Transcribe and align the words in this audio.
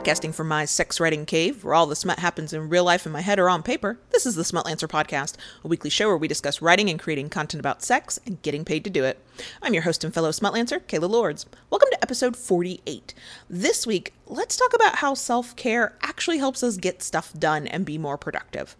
Podcasting 0.00 0.34
from 0.34 0.48
my 0.48 0.64
sex 0.64 0.98
writing 0.98 1.26
cave, 1.26 1.62
where 1.62 1.74
all 1.74 1.84
the 1.84 1.94
smut 1.94 2.20
happens 2.20 2.54
in 2.54 2.70
real 2.70 2.84
life 2.84 3.04
in 3.04 3.12
my 3.12 3.20
head 3.20 3.38
or 3.38 3.50
on 3.50 3.62
paper, 3.62 3.98
this 4.12 4.24
is 4.24 4.34
the 4.34 4.44
Smutlancer 4.44 4.88
Podcast, 4.88 5.36
a 5.62 5.68
weekly 5.68 5.90
show 5.90 6.08
where 6.08 6.16
we 6.16 6.26
discuss 6.26 6.62
writing 6.62 6.88
and 6.88 6.98
creating 6.98 7.28
content 7.28 7.60
about 7.60 7.82
sex 7.82 8.18
and 8.24 8.40
getting 8.40 8.64
paid 8.64 8.82
to 8.84 8.88
do 8.88 9.04
it. 9.04 9.22
I'm 9.60 9.74
your 9.74 9.82
host 9.82 10.02
and 10.02 10.14
fellow 10.14 10.30
Smutlancer, 10.30 10.80
Kayla 10.80 11.10
Lords. 11.10 11.44
Welcome 11.68 11.90
to 11.92 12.02
episode 12.02 12.34
48. 12.34 13.12
This 13.50 13.86
week, 13.86 14.14
let's 14.26 14.56
talk 14.56 14.72
about 14.72 14.96
how 14.96 15.12
self 15.12 15.54
care 15.54 15.98
actually 16.02 16.38
helps 16.38 16.62
us 16.62 16.78
get 16.78 17.02
stuff 17.02 17.34
done 17.38 17.66
and 17.66 17.84
be 17.84 17.98
more 17.98 18.16
productive. 18.16 18.76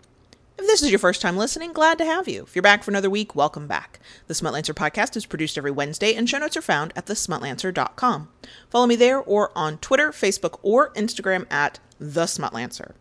If 0.60 0.66
this 0.66 0.82
is 0.82 0.90
your 0.90 0.98
first 0.98 1.22
time 1.22 1.38
listening, 1.38 1.72
glad 1.72 1.96
to 1.96 2.04
have 2.04 2.28
you. 2.28 2.42
If 2.42 2.54
you're 2.54 2.62
back 2.62 2.84
for 2.84 2.90
another 2.90 3.08
week, 3.08 3.34
welcome 3.34 3.66
back. 3.66 3.98
The 4.26 4.34
Smutlancer 4.34 4.74
podcast 4.74 5.16
is 5.16 5.24
produced 5.24 5.56
every 5.56 5.70
Wednesday, 5.70 6.14
and 6.14 6.28
show 6.28 6.36
notes 6.36 6.54
are 6.54 6.60
found 6.60 6.92
at 6.94 7.06
thesmutlancer.com. 7.06 8.28
Follow 8.68 8.86
me 8.86 8.94
there 8.94 9.20
or 9.20 9.52
on 9.56 9.78
Twitter, 9.78 10.10
Facebook, 10.10 10.58
or 10.60 10.92
Instagram 10.92 11.50
at 11.50 11.78
The 11.98 12.24
Smutlancer. 12.24 12.92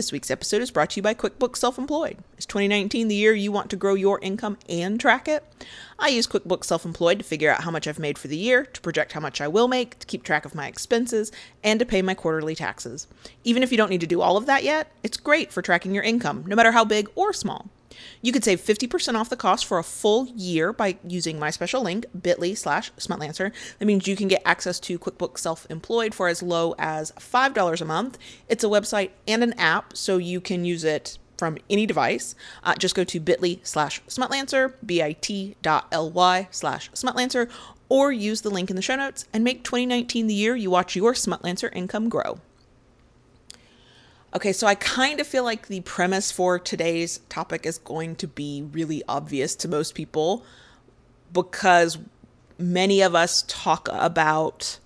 This 0.00 0.12
week's 0.12 0.30
episode 0.30 0.62
is 0.62 0.70
brought 0.70 0.88
to 0.88 0.96
you 0.96 1.02
by 1.02 1.12
QuickBooks 1.12 1.58
Self 1.58 1.76
Employed. 1.76 2.16
Is 2.38 2.46
2019 2.46 3.08
the 3.08 3.14
year 3.14 3.34
you 3.34 3.52
want 3.52 3.68
to 3.68 3.76
grow 3.76 3.92
your 3.92 4.18
income 4.20 4.56
and 4.66 4.98
track 4.98 5.28
it? 5.28 5.44
I 5.98 6.08
use 6.08 6.26
QuickBooks 6.26 6.64
Self 6.64 6.86
Employed 6.86 7.18
to 7.18 7.24
figure 7.26 7.50
out 7.50 7.64
how 7.64 7.70
much 7.70 7.86
I've 7.86 7.98
made 7.98 8.16
for 8.16 8.26
the 8.26 8.36
year, 8.38 8.64
to 8.64 8.80
project 8.80 9.12
how 9.12 9.20
much 9.20 9.42
I 9.42 9.48
will 9.48 9.68
make, 9.68 9.98
to 9.98 10.06
keep 10.06 10.22
track 10.22 10.46
of 10.46 10.54
my 10.54 10.68
expenses, 10.68 11.30
and 11.62 11.78
to 11.80 11.84
pay 11.84 12.00
my 12.00 12.14
quarterly 12.14 12.54
taxes. 12.54 13.08
Even 13.44 13.62
if 13.62 13.70
you 13.70 13.76
don't 13.76 13.90
need 13.90 14.00
to 14.00 14.06
do 14.06 14.22
all 14.22 14.38
of 14.38 14.46
that 14.46 14.64
yet, 14.64 14.90
it's 15.02 15.18
great 15.18 15.52
for 15.52 15.60
tracking 15.60 15.94
your 15.94 16.02
income, 16.02 16.44
no 16.46 16.56
matter 16.56 16.72
how 16.72 16.82
big 16.82 17.10
or 17.14 17.34
small. 17.34 17.68
You 18.22 18.32
could 18.32 18.44
save 18.44 18.60
50% 18.60 19.14
off 19.14 19.30
the 19.30 19.36
cost 19.36 19.64
for 19.64 19.78
a 19.78 19.84
full 19.84 20.26
year 20.28 20.72
by 20.72 20.98
using 21.06 21.38
my 21.38 21.50
special 21.50 21.82
link, 21.82 22.06
bit.ly 22.20 22.54
slash 22.54 22.92
smutlancer. 22.92 23.52
That 23.78 23.86
means 23.86 24.06
you 24.06 24.16
can 24.16 24.28
get 24.28 24.42
access 24.44 24.80
to 24.80 24.98
QuickBooks 24.98 25.38
Self-Employed 25.38 26.14
for 26.14 26.28
as 26.28 26.42
low 26.42 26.74
as 26.78 27.12
$5 27.12 27.80
a 27.80 27.84
month. 27.84 28.18
It's 28.48 28.64
a 28.64 28.68
website 28.68 29.10
and 29.26 29.42
an 29.42 29.52
app, 29.54 29.96
so 29.96 30.16
you 30.16 30.40
can 30.40 30.64
use 30.64 30.84
it 30.84 31.18
from 31.36 31.56
any 31.70 31.86
device. 31.86 32.34
Uh, 32.62 32.74
just 32.74 32.94
go 32.94 33.02
to 33.02 33.18
bit.ly 33.18 33.60
slash 33.62 34.02
smutlancer, 34.06 34.74
bit.ly 34.84 36.48
slash 36.50 36.90
smutlancer, 36.92 37.50
or 37.90 38.12
use 38.12 38.40
the 38.42 38.50
link 38.50 38.70
in 38.70 38.76
the 38.76 38.82
show 38.82 38.96
notes 38.96 39.26
and 39.32 39.44
make 39.44 39.64
2019 39.64 40.26
the 40.26 40.34
year 40.34 40.56
you 40.56 40.70
watch 40.70 40.96
your 40.96 41.12
Smutlancer 41.12 41.74
income 41.74 42.08
grow. 42.08 42.38
Okay, 44.32 44.52
so 44.52 44.68
I 44.68 44.76
kind 44.76 45.18
of 45.18 45.26
feel 45.26 45.42
like 45.42 45.66
the 45.66 45.80
premise 45.80 46.30
for 46.30 46.60
today's 46.60 47.18
topic 47.28 47.66
is 47.66 47.78
going 47.78 48.14
to 48.16 48.28
be 48.28 48.62
really 48.62 49.02
obvious 49.08 49.56
to 49.56 49.68
most 49.68 49.96
people 49.96 50.44
because 51.32 51.98
many 52.56 53.00
of 53.00 53.16
us 53.16 53.42
talk 53.48 53.88
about 53.90 54.78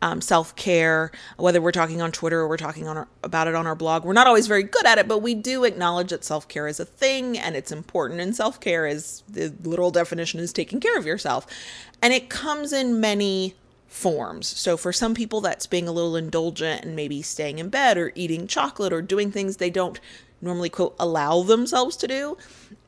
um, 0.00 0.22
self 0.22 0.56
care, 0.56 1.12
whether 1.36 1.60
we're 1.60 1.72
talking 1.72 2.00
on 2.00 2.10
Twitter 2.10 2.40
or 2.40 2.48
we're 2.48 2.56
talking 2.56 2.88
on 2.88 2.96
our, 2.96 3.08
about 3.22 3.48
it 3.48 3.54
on 3.54 3.66
our 3.66 3.74
blog. 3.74 4.02
We're 4.02 4.14
not 4.14 4.26
always 4.26 4.46
very 4.46 4.62
good 4.62 4.86
at 4.86 4.96
it, 4.96 5.06
but 5.06 5.18
we 5.18 5.34
do 5.34 5.64
acknowledge 5.64 6.08
that 6.08 6.24
self 6.24 6.48
care 6.48 6.66
is 6.66 6.80
a 6.80 6.86
thing 6.86 7.38
and 7.38 7.54
it's 7.54 7.72
important. 7.72 8.20
And 8.20 8.34
self 8.34 8.60
care 8.60 8.86
is 8.86 9.22
the 9.28 9.52
literal 9.62 9.90
definition 9.90 10.40
is 10.40 10.54
taking 10.54 10.80
care 10.80 10.96
of 10.96 11.04
yourself, 11.04 11.46
and 12.00 12.14
it 12.14 12.30
comes 12.30 12.72
in 12.72 12.98
many 12.98 13.56
forms. 13.86 14.46
So 14.46 14.76
for 14.76 14.92
some 14.92 15.14
people, 15.14 15.40
that's 15.40 15.66
being 15.66 15.88
a 15.88 15.92
little 15.92 16.16
indulgent 16.16 16.84
and 16.84 16.96
maybe 16.96 17.22
staying 17.22 17.58
in 17.58 17.68
bed 17.68 17.96
or 17.96 18.12
eating 18.14 18.46
chocolate 18.46 18.92
or 18.92 19.02
doing 19.02 19.30
things 19.30 19.56
they 19.56 19.70
don't 19.70 20.00
normally, 20.40 20.68
quote, 20.68 20.94
allow 20.98 21.42
themselves 21.42 21.96
to 21.96 22.06
do. 22.06 22.36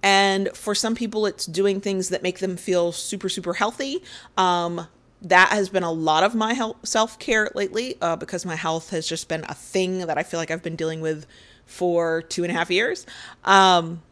And 0.03 0.51
for 0.55 0.75
some 0.75 0.95
people, 0.95 1.27
it's 1.27 1.47
doing 1.47 1.81
things 1.81 2.11
that 2.11 2.23
make 2.23 2.39
them 2.41 2.57
feel 2.57 2.93
super, 2.93 3.29
super 3.29 3.55
healthy. 3.55 4.03
Um, 4.37 4.87
that 5.23 5.49
has 5.49 5.69
been 5.69 5.83
a 5.83 5.91
lot 5.91 6.23
of 6.23 6.35
my 6.35 6.53
health 6.53 6.77
self 6.85 7.19
care 7.19 7.51
lately 7.55 7.97
uh, 8.01 8.17
because 8.17 8.45
my 8.45 8.55
health 8.55 8.91
has 8.91 9.07
just 9.09 9.29
been 9.29 9.45
a 9.49 9.55
thing 9.55 10.07
that 10.07 10.17
I 10.17 10.23
feel 10.23 10.39
like 10.39 10.51
I've 10.51 10.63
been 10.63 10.77
dealing 10.77 11.01
with 11.01 11.27
for 11.67 12.23
two 12.23 12.45
and 12.45 12.53
a 12.53 12.55
half 12.55 12.71
years. 12.71 13.05
Um, 13.45 14.03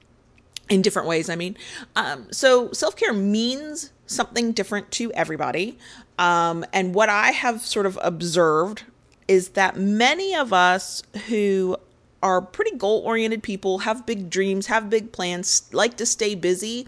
in 0.68 0.82
different 0.82 1.06
ways, 1.06 1.30
I 1.30 1.36
mean. 1.36 1.56
Um, 1.94 2.26
so 2.32 2.72
self 2.72 2.96
care 2.96 3.12
means 3.12 3.92
something 4.06 4.52
different 4.52 4.90
to 4.92 5.12
everybody. 5.12 5.78
Um, 6.18 6.64
and 6.72 6.94
what 6.94 7.08
I 7.08 7.32
have 7.32 7.62
sort 7.62 7.86
of 7.86 7.98
observed 8.02 8.84
is 9.28 9.50
that 9.50 9.76
many 9.76 10.34
of 10.34 10.52
us 10.52 11.02
who 11.28 11.76
are 12.22 12.40
pretty 12.40 12.76
goal 12.76 13.02
oriented 13.04 13.42
people, 13.42 13.78
have 13.78 14.06
big 14.06 14.30
dreams, 14.30 14.66
have 14.66 14.88
big 14.88 15.12
plans, 15.12 15.68
like 15.72 15.96
to 15.96 16.06
stay 16.06 16.34
busy, 16.34 16.86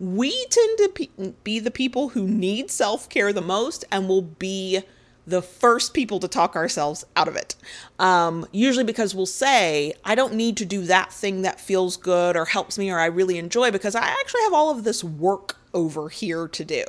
we 0.00 0.30
tend 0.46 0.78
to 0.78 1.34
be 1.44 1.58
the 1.60 1.70
people 1.70 2.10
who 2.10 2.26
need 2.26 2.70
self 2.70 3.08
care 3.08 3.32
the 3.32 3.42
most 3.42 3.84
and 3.92 4.08
will 4.08 4.22
be 4.22 4.82
the 5.26 5.42
first 5.42 5.94
people 5.94 6.18
to 6.18 6.26
talk 6.26 6.56
ourselves 6.56 7.04
out 7.14 7.28
of 7.28 7.36
it. 7.36 7.54
Um, 8.00 8.46
usually 8.50 8.84
because 8.84 9.14
we'll 9.14 9.26
say, 9.26 9.94
I 10.04 10.16
don't 10.16 10.34
need 10.34 10.56
to 10.56 10.64
do 10.64 10.82
that 10.86 11.12
thing 11.12 11.42
that 11.42 11.60
feels 11.60 11.96
good 11.96 12.36
or 12.36 12.46
helps 12.46 12.76
me 12.76 12.90
or 12.90 12.98
I 12.98 13.06
really 13.06 13.38
enjoy 13.38 13.70
because 13.70 13.94
I 13.94 14.06
actually 14.06 14.42
have 14.42 14.52
all 14.52 14.70
of 14.70 14.82
this 14.82 15.04
work 15.04 15.58
over 15.74 16.08
here 16.08 16.48
to 16.48 16.64
do. 16.64 16.84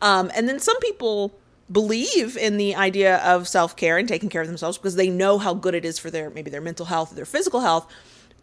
Um, 0.00 0.30
and 0.34 0.48
then 0.48 0.58
some 0.58 0.78
people 0.80 1.38
believe 1.70 2.36
in 2.36 2.56
the 2.56 2.74
idea 2.74 3.18
of 3.18 3.46
self-care 3.46 3.96
and 3.96 4.08
taking 4.08 4.28
care 4.28 4.42
of 4.42 4.48
themselves 4.48 4.76
because 4.76 4.96
they 4.96 5.08
know 5.08 5.38
how 5.38 5.54
good 5.54 5.74
it 5.74 5.84
is 5.84 5.98
for 5.98 6.10
their 6.10 6.28
maybe 6.30 6.50
their 6.50 6.60
mental 6.60 6.86
health 6.86 7.14
their 7.14 7.24
physical 7.24 7.60
health 7.60 7.86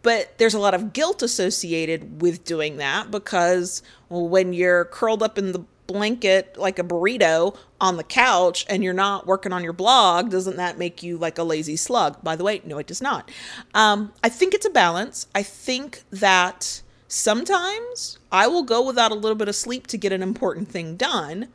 but 0.02 0.38
there's 0.38 0.54
a 0.54 0.58
lot 0.58 0.74
of 0.74 0.92
guilt 0.92 1.22
associated 1.22 2.22
with 2.22 2.44
doing 2.44 2.76
that 2.78 3.10
because 3.10 3.82
well, 4.08 4.28
when 4.28 4.52
you're 4.52 4.86
curled 4.86 5.22
up 5.22 5.38
in 5.38 5.52
the 5.52 5.64
blanket 5.86 6.56
like 6.56 6.78
a 6.78 6.84
burrito 6.84 7.56
on 7.80 7.96
the 7.96 8.04
couch 8.04 8.64
and 8.68 8.84
you're 8.84 8.92
not 8.92 9.26
working 9.26 9.52
on 9.52 9.64
your 9.64 9.72
blog, 9.72 10.30
doesn't 10.30 10.56
that 10.56 10.78
make 10.78 11.02
you 11.02 11.16
like 11.16 11.38
a 11.38 11.42
lazy 11.42 11.76
slug? 11.76 12.22
By 12.22 12.36
the 12.36 12.44
way, 12.44 12.60
no, 12.64 12.78
it 12.78 12.86
does 12.86 13.02
not. 13.02 13.30
Um, 13.74 14.12
I 14.22 14.28
think 14.28 14.54
it's 14.54 14.66
a 14.66 14.70
balance. 14.70 15.26
I 15.34 15.42
think 15.42 16.02
that 16.10 16.82
sometimes 17.08 18.18
I 18.30 18.46
will 18.46 18.62
go 18.62 18.86
without 18.86 19.10
a 19.10 19.16
little 19.16 19.36
bit 19.36 19.48
of 19.48 19.56
sleep 19.56 19.86
to 19.88 19.98
get 19.98 20.12
an 20.12 20.22
important 20.22 20.68
thing 20.68 20.96
done, 20.96 21.48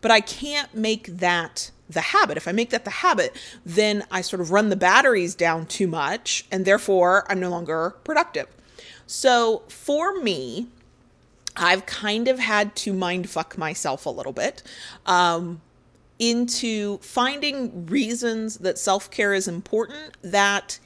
but 0.00 0.10
I 0.10 0.20
can't 0.20 0.74
make 0.74 1.06
that 1.18 1.70
the 1.88 2.00
habit. 2.00 2.36
If 2.36 2.46
I 2.46 2.52
make 2.52 2.70
that 2.70 2.84
the 2.84 2.90
habit, 2.90 3.36
then 3.66 4.04
I 4.10 4.20
sort 4.20 4.40
of 4.40 4.52
run 4.52 4.68
the 4.68 4.76
batteries 4.76 5.34
down 5.34 5.66
too 5.66 5.88
much 5.88 6.46
and 6.50 6.64
therefore 6.64 7.26
I'm 7.28 7.40
no 7.40 7.50
longer 7.50 7.96
productive. 8.04 8.46
So 9.06 9.62
for 9.68 10.14
me, 10.20 10.68
I've 11.56 11.84
kind 11.84 12.28
of 12.28 12.38
had 12.38 12.76
to 12.76 12.92
mind 12.92 13.28
fuck 13.28 13.58
myself 13.58 14.06
a 14.06 14.10
little 14.10 14.32
bit 14.32 14.62
um, 15.04 15.60
into 16.18 16.98
finding 16.98 17.86
reasons 17.86 18.58
that 18.58 18.78
self 18.78 19.10
care 19.10 19.34
is 19.34 19.48
important 19.48 20.16
that 20.22 20.78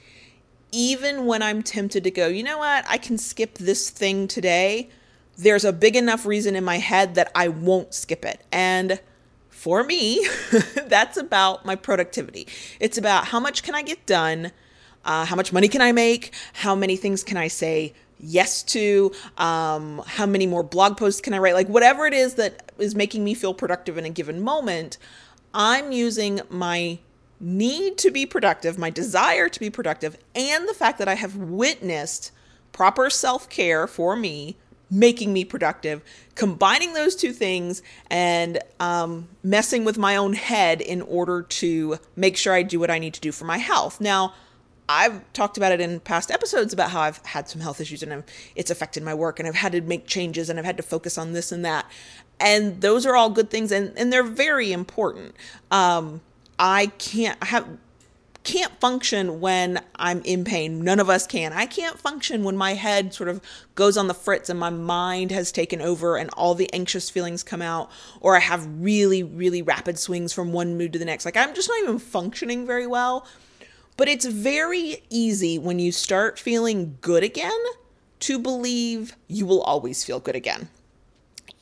even 0.75 1.25
when 1.25 1.41
I'm 1.41 1.63
tempted 1.63 2.03
to 2.03 2.11
go, 2.11 2.27
you 2.27 2.43
know 2.43 2.57
what, 2.57 2.83
I 2.89 2.97
can 2.97 3.17
skip 3.17 3.57
this 3.57 3.89
thing 3.89 4.27
today, 4.27 4.89
there's 5.37 5.63
a 5.63 5.71
big 5.71 5.95
enough 5.95 6.25
reason 6.25 6.53
in 6.53 6.65
my 6.65 6.79
head 6.79 7.15
that 7.15 7.31
I 7.33 7.47
won't 7.47 7.93
skip 7.93 8.25
it. 8.25 8.45
And 8.51 8.99
for 9.49 9.83
me, 9.85 10.27
that's 10.87 11.15
about 11.15 11.65
my 11.65 11.75
productivity. 11.75 12.47
It's 12.81 12.97
about 12.97 13.27
how 13.27 13.39
much 13.39 13.63
can 13.63 13.73
I 13.73 13.83
get 13.83 14.05
done, 14.05 14.51
uh, 15.05 15.23
how 15.23 15.37
much 15.37 15.53
money 15.53 15.69
can 15.69 15.81
I 15.81 15.93
make, 15.93 16.33
how 16.51 16.75
many 16.75 16.97
things 16.97 17.23
can 17.23 17.37
I 17.37 17.47
say 17.47 17.93
yes 18.19 18.61
to? 18.63 19.13
Um, 19.37 20.03
how 20.05 20.25
many 20.25 20.45
more 20.45 20.63
blog 20.63 20.97
posts 20.97 21.21
can 21.21 21.33
i 21.33 21.37
write? 21.37 21.53
Like 21.53 21.69
whatever 21.69 22.05
it 22.05 22.13
is 22.13 22.35
that 22.35 22.73
is 22.77 22.95
making 22.95 23.23
me 23.23 23.33
feel 23.33 23.53
productive 23.53 23.97
in 23.97 24.05
a 24.05 24.09
given 24.09 24.41
moment 24.41 24.97
i'm 25.57 25.93
using 25.93 26.41
my 26.49 26.99
need 27.39 27.97
to 27.97 28.11
be 28.11 28.25
productive 28.25 28.77
my 28.77 28.89
desire 28.89 29.49
to 29.49 29.59
be 29.59 29.69
productive 29.69 30.17
and 30.33 30.67
the 30.67 30.73
fact 30.73 30.97
that 30.97 31.07
i 31.07 31.15
have 31.15 31.35
witnessed 31.35 32.31
proper 32.71 33.09
self-care 33.09 33.87
for 33.87 34.15
me 34.15 34.55
making 34.89 35.33
me 35.33 35.43
productive 35.43 36.01
combining 36.35 36.93
those 36.93 37.15
two 37.15 37.31
things 37.31 37.81
and 38.09 38.59
um, 38.79 39.27
messing 39.43 39.83
with 39.83 39.97
my 39.97 40.15
own 40.15 40.33
head 40.33 40.79
in 40.79 41.01
order 41.01 41.41
to 41.41 41.97
make 42.15 42.37
sure 42.37 42.53
i 42.53 42.63
do 42.63 42.79
what 42.79 42.89
i 42.89 42.99
need 42.99 43.13
to 43.13 43.21
do 43.21 43.31
for 43.31 43.45
my 43.45 43.57
health 43.57 43.99
now 43.99 44.33
I've 44.87 45.21
talked 45.33 45.57
about 45.57 45.71
it 45.71 45.81
in 45.81 45.99
past 45.99 46.29
episodes 46.29 46.73
about 46.73 46.91
how 46.91 47.01
I've 47.01 47.17
had 47.25 47.49
some 47.49 47.61
health 47.61 47.81
issues 47.81 48.03
and 48.03 48.13
I've, 48.13 48.23
it's 48.55 48.69
affected 48.69 49.03
my 49.03 49.13
work 49.13 49.39
and 49.39 49.47
I've 49.47 49.55
had 49.55 49.71
to 49.71 49.81
make 49.81 50.05
changes 50.05 50.49
and 50.49 50.59
I've 50.59 50.65
had 50.65 50.77
to 50.77 50.83
focus 50.83 51.17
on 51.17 51.33
this 51.33 51.51
and 51.51 51.65
that. 51.65 51.89
And 52.39 52.81
those 52.81 53.05
are 53.05 53.15
all 53.15 53.29
good 53.29 53.49
things 53.49 53.71
and, 53.71 53.97
and 53.97 54.13
they're 54.13 54.23
very 54.23 54.71
important. 54.71 55.35
Um, 55.71 56.21
I 56.57 56.87
can't 56.97 57.43
have 57.43 57.67
can't 58.43 58.79
function 58.79 59.39
when 59.41 59.81
I'm 59.95 60.21
in 60.21 60.43
pain. 60.43 60.83
None 60.83 60.99
of 60.99 61.09
us 61.09 61.25
can. 61.25 61.51
I 61.51 61.65
can't 61.65 61.97
function 61.97 62.43
when 62.43 62.55
my 62.55 62.75
head 62.75 63.11
sort 63.11 63.27
of 63.27 63.41
goes 63.73 63.97
on 63.97 64.07
the 64.07 64.13
fritz 64.13 64.49
and 64.51 64.59
my 64.59 64.69
mind 64.69 65.31
has 65.31 65.51
taken 65.51 65.81
over 65.81 66.15
and 66.15 66.29
all 66.31 66.53
the 66.53 66.71
anxious 66.71 67.09
feelings 67.09 67.41
come 67.41 67.63
out, 67.63 67.89
or 68.21 68.35
I 68.35 68.39
have 68.41 68.67
really, 68.79 69.23
really 69.23 69.63
rapid 69.63 69.97
swings 69.97 70.31
from 70.31 70.53
one 70.53 70.77
mood 70.77 70.93
to 70.93 70.99
the 70.99 71.05
next. 71.05 71.25
Like 71.25 71.37
I'm 71.37 71.55
just 71.55 71.67
not 71.69 71.79
even 71.81 71.97
functioning 71.97 72.67
very 72.67 72.85
well 72.85 73.25
but 73.97 74.07
it's 74.07 74.25
very 74.25 75.03
easy 75.09 75.57
when 75.57 75.79
you 75.79 75.91
start 75.91 76.37
feeling 76.37 76.97
good 77.01 77.23
again 77.23 77.51
to 78.19 78.39
believe 78.39 79.15
you 79.27 79.45
will 79.45 79.61
always 79.61 80.03
feel 80.03 80.19
good 80.19 80.35
again. 80.35 80.69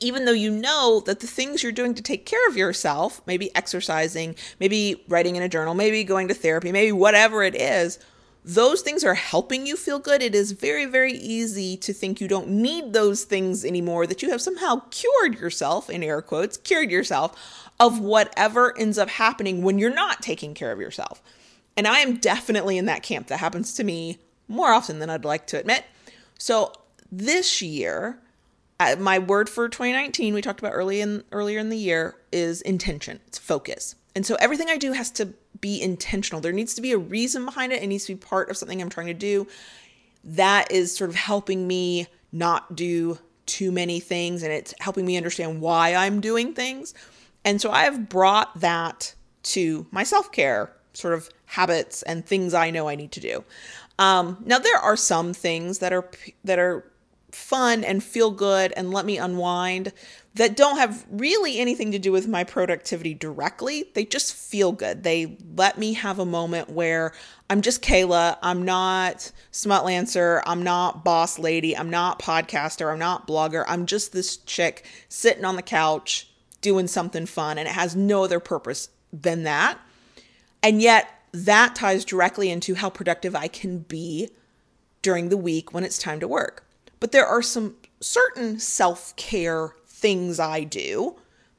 Even 0.03 0.25
though 0.25 0.31
you 0.31 0.51
know 0.51 1.01
that 1.05 1.21
the 1.21 1.27
things 1.27 1.63
you're 1.63 1.71
doing 1.71 1.95
to 1.95 2.03
take 2.03 2.25
care 2.25 2.47
of 2.47 2.57
yourself, 2.57 3.21
maybe 3.25 3.55
exercising, 3.55 4.35
maybe 4.59 5.03
writing 5.07 5.35
in 5.35 5.43
a 5.43 5.49
journal, 5.49 5.73
maybe 5.73 6.03
going 6.03 6.27
to 6.27 6.33
therapy, 6.33 6.71
maybe 6.71 6.91
whatever 6.91 7.43
it 7.43 7.55
is, 7.55 7.99
those 8.45 8.81
things 8.81 9.05
are 9.05 9.13
helping 9.13 9.65
you 9.65 9.77
feel 9.77 9.99
good. 9.99 10.21
It 10.21 10.35
is 10.35 10.51
very, 10.51 10.85
very 10.85 11.13
easy 11.13 11.77
to 11.77 11.93
think 11.93 12.19
you 12.19 12.27
don't 12.27 12.49
need 12.49 12.91
those 12.91 13.23
things 13.23 13.63
anymore, 13.63 14.05
that 14.05 14.21
you 14.21 14.31
have 14.31 14.41
somehow 14.41 14.81
cured 14.91 15.39
yourself, 15.39 15.89
in 15.89 16.03
air 16.03 16.21
quotes, 16.21 16.57
cured 16.57 16.91
yourself 16.91 17.71
of 17.79 17.99
whatever 17.99 18.77
ends 18.77 18.97
up 18.97 19.09
happening 19.09 19.61
when 19.61 19.79
you're 19.79 19.93
not 19.93 20.21
taking 20.21 20.53
care 20.53 20.73
of 20.73 20.79
yourself. 20.81 21.21
And 21.77 21.87
I 21.87 21.99
am 21.99 22.17
definitely 22.17 22.77
in 22.77 22.85
that 22.85 23.01
camp. 23.01 23.27
That 23.27 23.39
happens 23.39 23.73
to 23.75 23.83
me 23.83 24.19
more 24.49 24.73
often 24.73 24.99
than 24.99 25.09
I'd 25.09 25.25
like 25.25 25.47
to 25.47 25.59
admit. 25.59 25.85
So 26.37 26.73
this 27.09 27.61
year, 27.61 28.19
my 28.95 29.19
word 29.19 29.49
for 29.49 29.67
2019 29.69 30.33
we 30.33 30.41
talked 30.41 30.59
about 30.59 30.73
early 30.73 31.01
in 31.01 31.23
earlier 31.31 31.59
in 31.59 31.69
the 31.69 31.77
year 31.77 32.15
is 32.31 32.61
intention. 32.61 33.19
It's 33.27 33.37
focus. 33.37 33.95
And 34.15 34.25
so 34.25 34.35
everything 34.35 34.69
i 34.69 34.77
do 34.77 34.93
has 34.93 35.09
to 35.11 35.33
be 35.59 35.81
intentional. 35.81 36.41
There 36.41 36.51
needs 36.51 36.73
to 36.75 36.81
be 36.81 36.91
a 36.91 36.97
reason 36.97 37.45
behind 37.45 37.71
it. 37.71 37.81
It 37.81 37.87
needs 37.87 38.05
to 38.05 38.15
be 38.15 38.19
part 38.19 38.49
of 38.49 38.57
something 38.57 38.81
i'm 38.81 38.89
trying 38.89 39.07
to 39.07 39.13
do. 39.13 39.47
That 40.23 40.71
is 40.71 40.95
sort 40.95 41.09
of 41.09 41.15
helping 41.15 41.67
me 41.67 42.07
not 42.31 42.75
do 42.75 43.17
too 43.45 43.71
many 43.71 43.99
things 43.99 44.41
and 44.41 44.53
it's 44.53 44.73
helping 44.79 45.05
me 45.05 45.17
understand 45.17 45.61
why 45.61 45.95
i'm 45.95 46.21
doing 46.21 46.53
things. 46.53 46.93
And 47.45 47.59
so 47.59 47.71
i 47.71 47.83
have 47.83 48.09
brought 48.09 48.59
that 48.59 49.15
to 49.43 49.85
my 49.91 50.03
self-care 50.03 50.71
sort 50.93 51.13
of 51.13 51.29
habits 51.45 52.01
and 52.03 52.25
things 52.25 52.53
i 52.53 52.69
know 52.69 52.87
i 52.87 52.95
need 52.95 53.11
to 53.13 53.19
do. 53.19 53.43
Um, 53.99 54.37
now 54.45 54.59
there 54.59 54.77
are 54.77 54.97
some 54.97 55.33
things 55.33 55.79
that 55.79 55.93
are 55.93 56.09
that 56.43 56.59
are 56.59 56.85
fun 57.33 57.83
and 57.83 58.03
feel 58.03 58.31
good 58.31 58.73
and 58.75 58.91
let 58.91 59.05
me 59.05 59.17
unwind 59.17 59.93
that 60.35 60.55
don't 60.55 60.77
have 60.77 61.05
really 61.11 61.59
anything 61.59 61.91
to 61.91 61.99
do 61.99 62.11
with 62.11 62.27
my 62.27 62.43
productivity 62.43 63.13
directly. 63.13 63.85
They 63.93 64.05
just 64.05 64.33
feel 64.33 64.71
good. 64.71 65.03
They 65.03 65.37
let 65.55 65.77
me 65.77 65.93
have 65.93 66.17
a 66.17 66.25
moment 66.25 66.69
where 66.69 67.13
I'm 67.49 67.61
just 67.61 67.83
Kayla. 67.83 68.37
I'm 68.41 68.63
not 68.63 69.31
Smutlancer. 69.51 70.41
I'm 70.45 70.63
not 70.63 71.03
boss 71.03 71.37
lady. 71.37 71.77
I'm 71.77 71.89
not 71.89 72.19
podcaster. 72.19 72.91
I'm 72.91 72.99
not 72.99 73.27
blogger. 73.27 73.63
I'm 73.67 73.85
just 73.85 74.11
this 74.11 74.37
chick 74.37 74.85
sitting 75.07 75.45
on 75.45 75.55
the 75.55 75.61
couch 75.61 76.29
doing 76.61 76.87
something 76.87 77.27
fun 77.27 77.59
and 77.59 77.67
it 77.67 77.73
has 77.73 77.95
no 77.95 78.23
other 78.23 78.39
purpose 78.39 78.89
than 79.11 79.43
that. 79.43 79.77
And 80.63 80.81
yet 80.81 81.07
that 81.31 81.75
ties 81.75 82.05
directly 82.05 82.49
into 82.49 82.75
how 82.75 82.89
productive 82.89 83.35
I 83.35 83.47
can 83.47 83.79
be 83.79 84.29
during 85.03 85.29
the 85.29 85.37
week 85.37 85.73
when 85.73 85.83
it's 85.83 85.97
time 85.99 86.19
to 86.21 86.27
work. 86.27 86.65
But 87.03 87.11
there 87.11 87.27
are 87.27 87.41
some 87.41 87.75
certain 87.99 88.59
self 88.59 89.13
care 89.17 89.75
things 89.85 90.39
I 90.39 90.63
do 90.63 91.17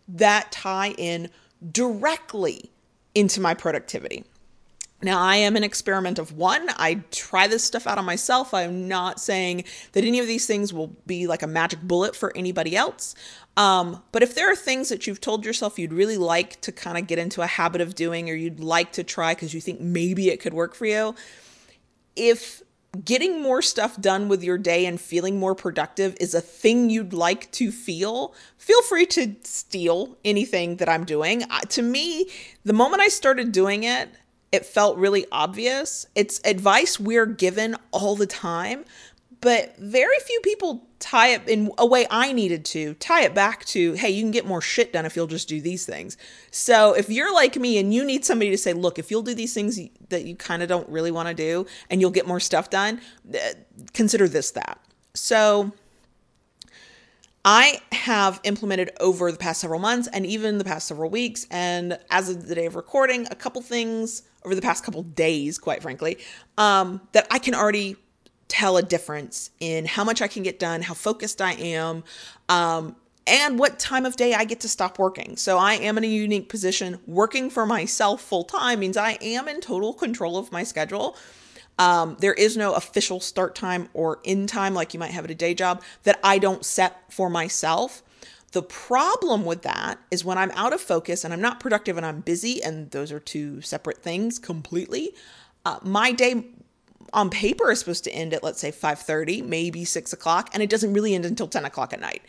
that 0.09 0.51
tie 0.51 0.95
in 0.97 1.29
directly 1.71 2.71
into 3.15 3.43
my 3.43 3.53
productivity. 3.53 4.25
Now, 5.03 5.21
I 5.21 5.37
am 5.37 5.55
an 5.55 5.63
experiment 5.63 6.19
of 6.19 6.33
one. 6.33 6.71
I 6.79 7.03
try 7.11 7.47
this 7.47 7.63
stuff 7.63 7.87
out 7.87 7.99
on 7.99 8.07
myself. 8.07 8.55
I'm 8.55 8.89
not 8.89 9.21
saying 9.21 9.65
that 9.93 10.03
any 10.03 10.19
of 10.19 10.27
these 10.27 10.47
things 10.47 10.73
will 10.73 10.97
be 11.07 11.27
like 11.27 11.43
a 11.43 11.47
magic 11.47 11.83
bullet 11.83 12.17
for 12.17 12.35
anybody 12.35 12.75
else. 12.75 13.15
Um, 13.59 14.03
but 14.13 14.23
if 14.23 14.35
there 14.35 14.51
are 14.51 14.57
things 14.57 14.89
that 14.89 15.07
you've 15.07 15.21
told 15.21 15.45
yourself 15.45 15.79
you'd 15.79 15.93
really 15.93 16.17
like 16.17 16.59
to 16.63 16.73
kind 16.73 16.97
of 16.97 17.07
get 17.07 17.19
into 17.19 17.43
a 17.43 17.47
habit 17.47 17.83
of 17.83 17.95
doing 17.95 18.31
or 18.31 18.35
you'd 18.35 18.61
like 18.61 18.93
to 18.93 19.05
try 19.05 19.35
because 19.35 19.53
you 19.53 19.61
think 19.61 19.79
maybe 19.79 20.31
it 20.31 20.41
could 20.41 20.55
work 20.55 20.75
for 20.75 20.87
you, 20.87 21.15
if 22.17 22.63
getting 23.03 23.43
more 23.43 23.63
stuff 23.63 24.01
done 24.01 24.29
with 24.29 24.43
your 24.43 24.59
day 24.59 24.87
and 24.87 25.01
feeling 25.01 25.39
more 25.39 25.55
productive 25.55 26.17
is 26.21 26.35
a 26.35 26.41
thing 26.41 26.91
you'd 26.91 27.13
like 27.13 27.51
to 27.53 27.71
feel, 27.71 28.35
feel 28.57 28.83
free 28.83 29.07
to 29.07 29.35
steal 29.43 30.17
anything 30.25 30.77
that 30.77 30.89
I'm 30.89 31.05
doing. 31.05 31.45
Uh, 31.45 31.61
to 31.61 31.83
me, 31.83 32.31
the 32.65 32.73
moment 32.73 33.03
I 33.03 33.09
started 33.09 33.53
doing 33.53 33.85
it, 33.85 34.11
it 34.53 34.65
felt 34.65 34.97
really 34.97 35.27
obvious. 35.33 36.07
It's 36.15 36.41
advice 36.45 37.01
we're 37.01 37.27
given 37.27 37.77
all 37.91 38.15
the 38.15 38.27
time, 38.27 38.85
but 39.41 39.77
very 39.79 40.19
few 40.25 40.41
people 40.41 40.87
tie 41.05 41.29
it 41.29 41.47
in 41.47 41.71
a 41.77 41.85
way 41.85 42.07
I 42.11 42.33
needed 42.33 42.65
to 42.67 42.95
tie 42.95 43.25
it 43.25 43.35
back 43.35 43.67
to, 43.67 43.93
hey, 43.93 44.09
you 44.09 44.23
can 44.23 44.31
get 44.31 44.47
more 44.47 44.63
shit 44.63 44.95
done 44.95 45.05
if 45.05 45.15
you'll 45.17 45.27
just 45.27 45.49
do 45.49 45.61
these 45.61 45.85
things. 45.85 46.17
So 46.51 46.95
if 46.95 47.11
you're 47.11 47.33
like 47.33 47.57
me 47.57 47.77
and 47.77 47.93
you 47.93 48.05
need 48.05 48.25
somebody 48.25 48.51
to 48.51 48.57
say, 48.57 48.73
look, 48.73 48.99
if 48.99 49.11
you'll 49.11 49.23
do 49.23 49.35
these 49.35 49.53
things 49.53 49.79
that 50.09 50.25
you 50.25 50.35
kind 50.35 50.63
of 50.63 50.69
don't 50.71 50.89
really 50.89 51.11
want 51.11 51.29
to 51.29 51.35
do 51.35 51.67
and 51.91 52.01
you'll 52.01 52.11
get 52.11 52.27
more 52.27 52.41
stuff 52.41 52.71
done, 52.71 53.03
consider 53.93 54.27
this 54.29 54.53
that. 54.53 54.81
So 55.13 55.73
I 57.45 57.83
have 57.93 58.41
implemented 58.45 58.91
over 58.99 59.31
the 59.31 59.37
past 59.37 59.61
several 59.61 59.81
months 59.81 60.09
and 60.11 60.25
even 60.25 60.57
the 60.57 60.65
past 60.65 60.89
several 60.89 61.11
weeks, 61.11 61.47
and 61.51 61.99
as 62.11 62.31
of 62.31 62.49
the 62.49 62.55
day 62.55 62.65
of 62.65 62.77
recording, 62.77 63.27
a 63.31 63.35
couple 63.35 63.61
things 63.61 64.23
over 64.43 64.55
the 64.55 64.63
past 64.63 64.83
couple 64.85 65.03
days, 65.03 65.59
quite 65.59 65.83
frankly, 65.83 66.17
um, 66.57 67.03
that 67.13 67.27
I 67.31 67.39
can 67.39 67.55
already 67.55 67.97
tell 68.49 68.77
a 68.77 68.83
difference 68.83 69.51
in 69.61 69.87
how 69.87 70.05
much 70.05 70.21
I 70.23 70.29
can 70.29 70.43
get 70.43 70.59
done, 70.59 70.83
how 70.83 70.95
focused 70.95 71.41
I 71.41 71.53
am, 71.53 72.05
um, 72.49 72.97
and 73.27 73.59
what 73.59 73.79
time 73.79 74.05
of 74.05 74.17
day 74.17 74.35
I 74.35 74.45
get 74.45 74.61
to 74.61 74.69
stop 74.69 74.99
working. 74.99 75.37
So 75.37 75.57
I 75.59 75.75
am 75.75 75.97
in 75.97 76.05
a 76.05 76.09
unique 76.09 76.49
position. 76.49 76.99
Working 77.07 77.49
for 77.49 77.65
myself 77.65 78.21
full 78.21 78.45
time 78.45 78.81
means 78.81 78.97
I 78.97 79.13
am 79.23 79.49
in 79.49 79.61
total 79.61 79.95
control 79.95 80.37
of 80.37 80.53
my 80.53 80.63
schedule. 80.63 81.17
Um, 81.79 82.17
there 82.21 82.35
is 82.35 82.57
no 82.57 82.75
official 82.75 83.21
start 83.21 83.55
time 83.55 83.89
or 83.95 84.21
end 84.25 84.49
time 84.49 84.75
like 84.75 84.95
you 84.95 85.01
might 85.01 85.11
have 85.11 85.25
at 85.25 85.31
a 85.31 85.35
day 85.35 85.55
job 85.55 85.83
that 86.05 86.21
I 86.23 86.39
don't 86.39 86.65
set 86.65 87.13
for 87.13 87.29
myself. 87.29 88.03
The 88.53 88.63
problem 88.63 89.45
with 89.45 89.63
that 89.63 89.99
is 90.13 90.25
when 90.25 90.39
I'm 90.39 90.53
out 90.53 90.73
of 90.73 90.81
focus 90.81 91.25
and 91.25 91.35
I'm 91.35 91.41
not 91.41 91.59
productive 91.59 91.97
and 91.97 92.07
I'm 92.07 92.21
busy, 92.21 92.63
and 92.63 92.91
those 92.93 93.11
are 93.11 93.19
two 93.19 93.61
separate 93.61 94.03
things 94.03 94.39
completely. 94.39 95.13
Uh, 95.65 95.79
my 95.83 96.13
day 96.13 96.45
on 97.15 97.31
paper 97.31 97.71
is 97.71 97.79
supposed 97.79 98.05
to 98.05 98.11
end 98.13 98.35
at 98.35 98.43
let's 98.43 98.61
say 98.61 98.71
5.30 98.71 99.47
maybe 99.47 99.85
6 99.85 100.13
o'clock 100.13 100.51
and 100.53 100.63
it 100.63 100.69
doesn't 100.69 100.93
really 100.93 101.15
end 101.15 101.25
until 101.25 101.47
10 101.47 101.65
o'clock 101.65 101.93
at 101.93 102.01
night. 102.01 102.23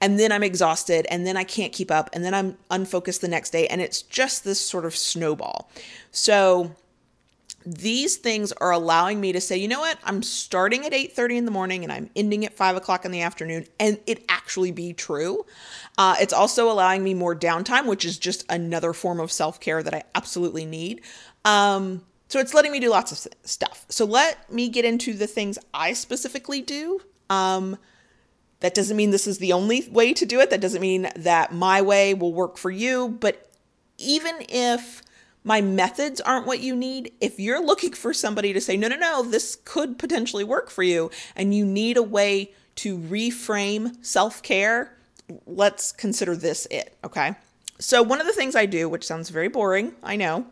And 0.00 0.18
then 0.18 0.32
i'm 0.32 0.44
exhausted 0.44 1.06
and 1.10 1.26
then 1.26 1.36
i 1.36 1.44
can't 1.44 1.72
keep 1.72 1.90
up 1.90 2.08
and 2.12 2.24
then 2.24 2.32
i'm 2.32 2.56
unfocused 2.70 3.20
the 3.20 3.28
next 3.28 3.50
day 3.50 3.66
and 3.66 3.80
it's 3.80 4.00
just 4.00 4.44
this 4.44 4.60
sort 4.60 4.86
of 4.86 4.96
snowball. 4.96 5.70
So 6.12 6.74
these 7.66 8.16
things 8.16 8.52
are 8.52 8.70
allowing 8.70 9.20
me 9.20 9.32
to 9.32 9.40
say 9.40 9.56
you 9.56 9.68
know 9.68 9.80
what? 9.80 9.98
I'm 10.04 10.22
starting 10.22 10.86
at 10.86 10.92
8.30 10.92 11.36
in 11.38 11.44
the 11.44 11.50
morning 11.50 11.82
and 11.82 11.92
i'm 11.92 12.08
ending 12.14 12.46
at 12.46 12.56
5 12.56 12.76
o'clock 12.76 13.04
in 13.04 13.10
the 13.10 13.22
afternoon 13.22 13.66
and 13.80 13.98
it 14.06 14.24
actually 14.28 14.70
be 14.70 14.92
true. 14.92 15.44
Uh, 15.98 16.14
it's 16.20 16.32
also 16.32 16.70
allowing 16.70 17.02
me 17.02 17.12
more 17.12 17.34
downtime 17.34 17.86
which 17.86 18.04
is 18.04 18.18
just 18.18 18.46
another 18.48 18.92
form 18.92 19.18
of 19.18 19.32
self-care 19.32 19.82
that 19.82 19.94
i 19.94 20.04
absolutely 20.14 20.64
need. 20.64 21.02
Um, 21.44 22.02
so 22.28 22.38
it's 22.38 22.54
letting 22.54 22.72
me 22.72 22.80
do 22.80 22.90
lots 22.90 23.10
of 23.12 23.32
stuff. 23.44 23.86
So 23.88 24.04
let 24.04 24.52
me 24.52 24.68
get 24.68 24.84
into 24.84 25.14
the 25.14 25.26
things 25.26 25.58
I 25.72 25.94
specifically 25.94 26.60
do. 26.60 27.00
Um, 27.30 27.78
that 28.60 28.74
doesn't 28.74 28.96
mean 28.96 29.10
this 29.10 29.26
is 29.26 29.38
the 29.38 29.52
only 29.52 29.88
way 29.90 30.12
to 30.12 30.26
do 30.26 30.40
it. 30.40 30.50
That 30.50 30.60
doesn't 30.60 30.80
mean 30.80 31.08
that 31.16 31.52
my 31.52 31.80
way 31.80 32.12
will 32.12 32.34
work 32.34 32.58
for 32.58 32.70
you. 32.70 33.08
But 33.08 33.50
even 33.96 34.34
if 34.48 35.02
my 35.44 35.60
methods 35.60 36.20
aren't 36.20 36.46
what 36.46 36.60
you 36.60 36.76
need, 36.76 37.12
if 37.20 37.40
you're 37.40 37.64
looking 37.64 37.92
for 37.92 38.12
somebody 38.12 38.52
to 38.52 38.60
say, 38.60 38.76
no, 38.76 38.88
no, 38.88 38.96
no, 38.96 39.22
this 39.22 39.56
could 39.64 39.98
potentially 39.98 40.44
work 40.44 40.70
for 40.70 40.82
you, 40.82 41.10
and 41.34 41.54
you 41.54 41.64
need 41.64 41.96
a 41.96 42.02
way 42.02 42.52
to 42.76 42.98
reframe 42.98 44.04
self 44.04 44.42
care, 44.42 44.96
let's 45.46 45.92
consider 45.92 46.36
this 46.36 46.66
it. 46.70 46.96
Okay. 47.02 47.34
So, 47.80 48.02
one 48.02 48.20
of 48.20 48.26
the 48.26 48.32
things 48.32 48.56
I 48.56 48.66
do, 48.66 48.88
which 48.88 49.06
sounds 49.06 49.30
very 49.30 49.48
boring, 49.48 49.94
I 50.02 50.16
know, 50.16 50.46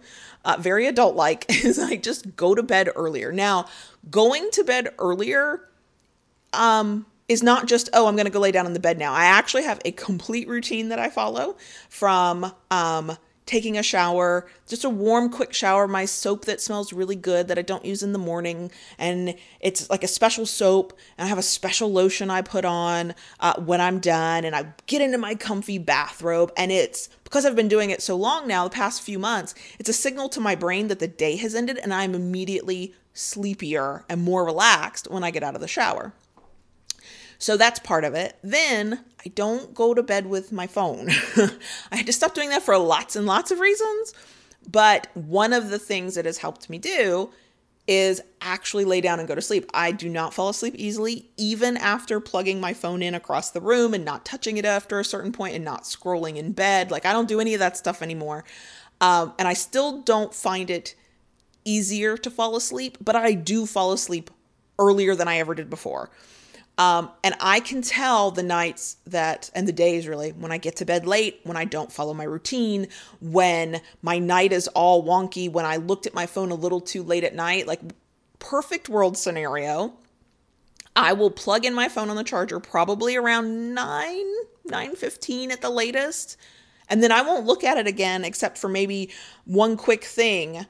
uh, 0.47 0.57
very 0.59 0.87
adult 0.87 1.15
like, 1.27 1.45
is 1.49 1.79
I 1.79 1.97
just 1.97 2.37
go 2.37 2.55
to 2.55 2.63
bed 2.63 2.89
earlier. 2.97 3.33
Now, 3.33 3.67
going 4.11 4.49
to 4.53 4.65
bed 4.65 4.89
earlier 4.99 5.61
um, 6.55 7.05
is 7.29 7.43
not 7.43 7.67
just, 7.67 7.91
oh, 7.93 8.07
I'm 8.07 8.15
going 8.15 8.27
to 8.27 8.33
go 8.33 8.41
lay 8.41 8.53
down 8.53 8.67
in 8.67 8.73
the 8.73 8.81
bed 8.81 8.99
now. 8.99 9.13
I 9.13 9.25
actually 9.25 9.65
have 9.65 9.81
a 9.85 9.91
complete 9.91 10.49
routine 10.49 10.89
that 10.89 10.99
I 10.99 11.11
follow 11.11 11.57
from 11.91 12.53
um, 12.71 13.19
taking 13.47 13.79
a 13.79 13.83
shower, 13.83 14.49
just 14.67 14.85
a 14.85 14.91
warm, 14.91 15.31
quick 15.31 15.55
shower, 15.55 15.87
my 15.87 16.05
soap 16.05 16.45
that 16.45 16.61
smells 16.61 16.93
really 16.93 17.15
good 17.15 17.47
that 17.47 17.59
I 17.59 17.63
don't 17.63 17.85
use 17.85 18.03
in 18.03 18.13
the 18.13 18.19
morning. 18.19 18.73
And 18.99 19.37
it's 19.61 19.89
like 19.89 20.03
a 20.03 20.09
special 20.09 20.45
soap. 20.45 20.93
And 21.17 21.27
I 21.27 21.29
have 21.29 21.39
a 21.39 21.43
special 21.43 21.93
lotion 21.93 22.29
I 22.29 22.43
put 22.43 22.65
on 22.65 23.15
uh, 23.39 23.55
when 23.61 23.81
I'm 23.81 24.01
done. 24.01 24.45
And 24.45 24.55
I 24.55 24.75
get 24.87 25.01
into 25.01 25.17
my 25.17 25.37
comfy 25.37 25.79
bathrobe. 25.79 26.53
And 26.57 26.73
it's 26.73 27.09
because 27.23 27.47
I've 27.47 27.57
been 27.57 27.69
doing 27.69 27.91
it 27.91 28.03
so 28.03 28.17
long 28.17 28.49
now, 28.49 28.65
the 28.65 28.71
past 28.71 29.03
few 29.03 29.19
months, 29.19 29.55
it's 29.79 29.89
a 29.89 29.95
signal 29.95 30.29
to 30.31 30.41
my 30.41 30.57
brain 30.57 30.89
that 30.89 30.99
the 30.99 31.09
day 31.09 31.37
has 31.37 31.55
ended. 31.55 31.79
And 31.79 31.95
I'm 31.95 32.15
immediately 32.17 32.95
sleepier 33.15 34.05
and 34.09 34.21
more 34.21 34.45
relaxed 34.45 35.09
when 35.09 35.23
I 35.23 35.31
get 35.31 35.45
out 35.45 35.55
of 35.55 35.61
the 35.61 35.69
shower. 35.69 36.13
So 37.39 37.57
that's 37.57 37.79
part 37.81 38.05
of 38.05 38.15
it. 38.15 38.37
Then 38.43 39.05
I 39.25 39.29
don't 39.31 39.75
go 39.75 39.95
to 39.95 40.03
bed 40.03 40.27
with 40.27 40.53
my 40.53 40.67
phone. 40.67 41.09
I 41.91 41.97
had 41.97 42.07
to 42.07 42.13
stop 42.13 42.35
doing 42.35 42.51
that 42.51 42.63
for 42.63 42.77
lots 42.79 43.17
and 43.17 43.27
lots 43.27 43.51
of 43.51 43.61
reasons. 43.61 44.15
But 44.71 45.09
one 45.15 45.53
of 45.53 45.71
the 45.71 45.79
things 45.79 46.15
that 46.15 46.25
has 46.25 46.39
helped 46.39 46.69
me 46.69 46.79
do 46.79 47.31
is 47.87 48.21
actually 48.41 48.85
lay 48.85 49.01
down 49.01 49.21
and 49.21 49.29
go 49.29 49.35
to 49.35 49.43
sleep. 49.43 49.71
I 49.73 49.93
do 49.93 50.09
not 50.09 50.35
fall 50.35 50.49
asleep 50.49 50.75
easily, 50.77 51.31
even 51.37 51.77
after 51.77 52.19
plugging 52.19 52.61
my 52.61 52.75
phone 52.75 53.03
in 53.03 53.15
across 53.15 53.51
the 53.51 53.61
room 53.61 53.95
and 53.95 54.05
not 54.05 54.25
touching 54.25 54.57
it 54.57 54.65
after 54.65 54.99
a 54.99 55.05
certain 55.05 55.31
point 55.31 55.55
and 55.55 55.65
not 55.65 55.85
scrolling 55.85 56.37
in 56.37 56.53
bed. 56.53 56.91
Like, 56.91 57.07
I 57.07 57.13
don't 57.13 57.29
do 57.29 57.41
any 57.41 57.55
of 57.55 57.61
that 57.61 57.77
stuff 57.77 58.03
anymore. 58.03 58.45
Um, 59.01 59.35
and 59.39 59.47
I 59.47 59.53
still 59.53 60.03
don't 60.03 60.35
find 60.35 60.69
it 60.69 60.97
easier 61.65 62.17
to 62.17 62.31
fall 62.31 62.57
asleep, 62.57 62.99
but 63.01 63.15
I 63.15 63.33
do 63.33 63.67
fall 63.67 63.93
asleep 63.93 64.31
earlier 64.79 65.15
than 65.15 65.29
I 65.29 65.39
ever 65.39 65.55
did 65.55 65.71
before. 65.71 66.11
Um, 66.79 67.11
and 67.25 67.35
I 67.41 67.61
can 67.61 67.81
tell 67.81 68.31
the 68.31 68.43
nights 68.43 68.99
that, 69.07 69.51
and 69.55 69.67
the 69.67 69.73
days 69.73 70.07
really, 70.07 70.33
when 70.33 70.53
I 70.53 70.59
get 70.59 70.77
to 70.77 70.85
bed 70.85 71.07
late, 71.07 71.41
when 71.45 71.57
I 71.57 71.65
don't 71.65 71.91
follow 71.91 72.13
my 72.13 72.25
routine, 72.25 72.89
when 73.21 73.81
my 74.03 74.19
night 74.19 74.53
is 74.53 74.69
all 74.69 75.03
wonky, 75.03 75.51
when 75.51 75.65
I 75.65 75.77
looked 75.77 76.07
at 76.07 76.13
my 76.13 76.27
phone 76.27 76.51
a 76.51 76.55
little 76.55 76.81
too 76.81 77.03
late 77.03 77.25
at 77.25 77.35
night, 77.35 77.67
like 77.67 77.81
perfect 78.39 78.89
world 78.89 79.17
scenario. 79.17 79.95
I 80.95 81.13
will 81.15 81.31
plug 81.31 81.65
in 81.65 81.75
my 81.75 81.89
phone 81.89 82.11
on 82.11 82.17
the 82.17 82.25
charger 82.25 82.61
probably 82.61 83.17
around 83.17 83.75
9, 83.75 84.27
9.15 84.69 85.51
at 85.51 85.61
the 85.61 85.71
latest. 85.71 86.37
And 86.89 87.03
then 87.03 87.13
I 87.13 87.23
won't 87.23 87.47
look 87.47 87.65
at 87.65 87.79
it 87.79 87.87
again 87.87 88.25
except 88.25 88.59
for 88.59 88.69
maybe 88.69 89.11
one 89.45 89.77
quick 89.77 90.05
thing 90.05 90.67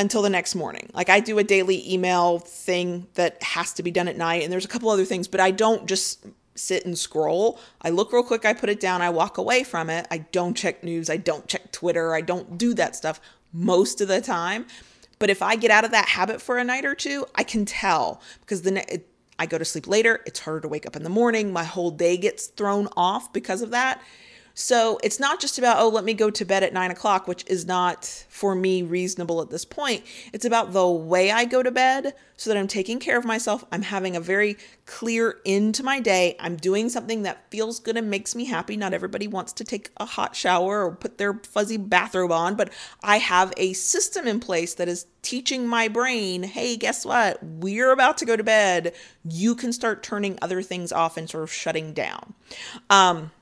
until 0.00 0.22
the 0.22 0.30
next 0.30 0.54
morning. 0.54 0.90
Like 0.94 1.10
I 1.10 1.20
do 1.20 1.38
a 1.38 1.44
daily 1.44 1.92
email 1.92 2.38
thing 2.38 3.06
that 3.14 3.42
has 3.42 3.74
to 3.74 3.82
be 3.82 3.90
done 3.90 4.08
at 4.08 4.16
night, 4.16 4.42
and 4.42 4.52
there's 4.52 4.64
a 4.64 4.68
couple 4.68 4.88
other 4.88 5.04
things, 5.04 5.28
but 5.28 5.40
I 5.40 5.50
don't 5.50 5.86
just 5.86 6.26
sit 6.54 6.86
and 6.86 6.98
scroll. 6.98 7.60
I 7.82 7.90
look 7.90 8.12
real 8.12 8.22
quick, 8.22 8.44
I 8.44 8.54
put 8.54 8.70
it 8.70 8.80
down, 8.80 9.02
I 9.02 9.10
walk 9.10 9.38
away 9.38 9.62
from 9.62 9.90
it. 9.90 10.06
I 10.10 10.18
don't 10.18 10.56
check 10.56 10.82
news, 10.82 11.10
I 11.10 11.18
don't 11.18 11.46
check 11.46 11.70
Twitter, 11.70 12.14
I 12.14 12.22
don't 12.22 12.56
do 12.56 12.72
that 12.74 12.96
stuff 12.96 13.20
most 13.52 14.00
of 14.00 14.08
the 14.08 14.20
time. 14.22 14.66
But 15.18 15.28
if 15.28 15.42
I 15.42 15.54
get 15.56 15.70
out 15.70 15.84
of 15.84 15.90
that 15.90 16.08
habit 16.08 16.40
for 16.40 16.56
a 16.56 16.64
night 16.64 16.86
or 16.86 16.94
two, 16.94 17.26
I 17.34 17.44
can 17.44 17.66
tell 17.66 18.22
because 18.40 18.62
then 18.62 18.82
I 19.38 19.46
go 19.46 19.58
to 19.58 19.66
sleep 19.66 19.86
later. 19.86 20.22
It's 20.24 20.40
harder 20.40 20.60
to 20.60 20.68
wake 20.68 20.86
up 20.86 20.96
in 20.96 21.02
the 21.02 21.10
morning. 21.10 21.52
My 21.52 21.64
whole 21.64 21.90
day 21.90 22.16
gets 22.16 22.46
thrown 22.46 22.88
off 22.96 23.32
because 23.34 23.60
of 23.60 23.70
that. 23.70 24.00
So 24.54 24.98
it's 25.02 25.20
not 25.20 25.40
just 25.40 25.58
about, 25.58 25.78
oh, 25.78 25.88
let 25.88 26.04
me 26.04 26.14
go 26.14 26.30
to 26.30 26.44
bed 26.44 26.62
at 26.62 26.72
nine 26.72 26.90
o'clock, 26.90 27.26
which 27.26 27.44
is 27.46 27.66
not 27.66 28.04
for 28.28 28.54
me 28.54 28.82
reasonable 28.82 29.40
at 29.40 29.50
this 29.50 29.64
point. 29.64 30.04
It's 30.32 30.44
about 30.44 30.72
the 30.72 30.88
way 30.88 31.30
I 31.30 31.44
go 31.44 31.62
to 31.62 31.70
bed 31.70 32.14
so 32.36 32.50
that 32.50 32.56
I'm 32.56 32.68
taking 32.68 32.98
care 32.98 33.18
of 33.18 33.24
myself. 33.24 33.64
I'm 33.70 33.82
having 33.82 34.16
a 34.16 34.20
very 34.20 34.56
clear 34.86 35.38
end 35.44 35.74
to 35.76 35.82
my 35.82 36.00
day. 36.00 36.36
I'm 36.40 36.56
doing 36.56 36.88
something 36.88 37.22
that 37.22 37.50
feels 37.50 37.78
good 37.80 37.96
and 37.96 38.10
makes 38.10 38.34
me 38.34 38.46
happy. 38.46 38.76
Not 38.76 38.94
everybody 38.94 39.28
wants 39.28 39.52
to 39.54 39.64
take 39.64 39.90
a 39.98 40.06
hot 40.06 40.34
shower 40.34 40.84
or 40.84 40.94
put 40.94 41.18
their 41.18 41.34
fuzzy 41.34 41.76
bathrobe 41.76 42.32
on, 42.32 42.54
but 42.54 42.72
I 43.02 43.18
have 43.18 43.52
a 43.56 43.74
system 43.74 44.26
in 44.26 44.40
place 44.40 44.74
that 44.74 44.88
is 44.88 45.06
teaching 45.22 45.66
my 45.66 45.88
brain, 45.88 46.42
hey, 46.42 46.76
guess 46.76 47.04
what? 47.04 47.42
We're 47.42 47.92
about 47.92 48.16
to 48.18 48.24
go 48.24 48.36
to 48.36 48.44
bed. 48.44 48.94
You 49.22 49.54
can 49.54 49.72
start 49.72 50.02
turning 50.02 50.38
other 50.40 50.62
things 50.62 50.92
off 50.92 51.16
and 51.16 51.28
sort 51.28 51.44
of 51.44 51.52
shutting 51.52 51.92
down. 51.92 52.34
Um, 52.88 53.32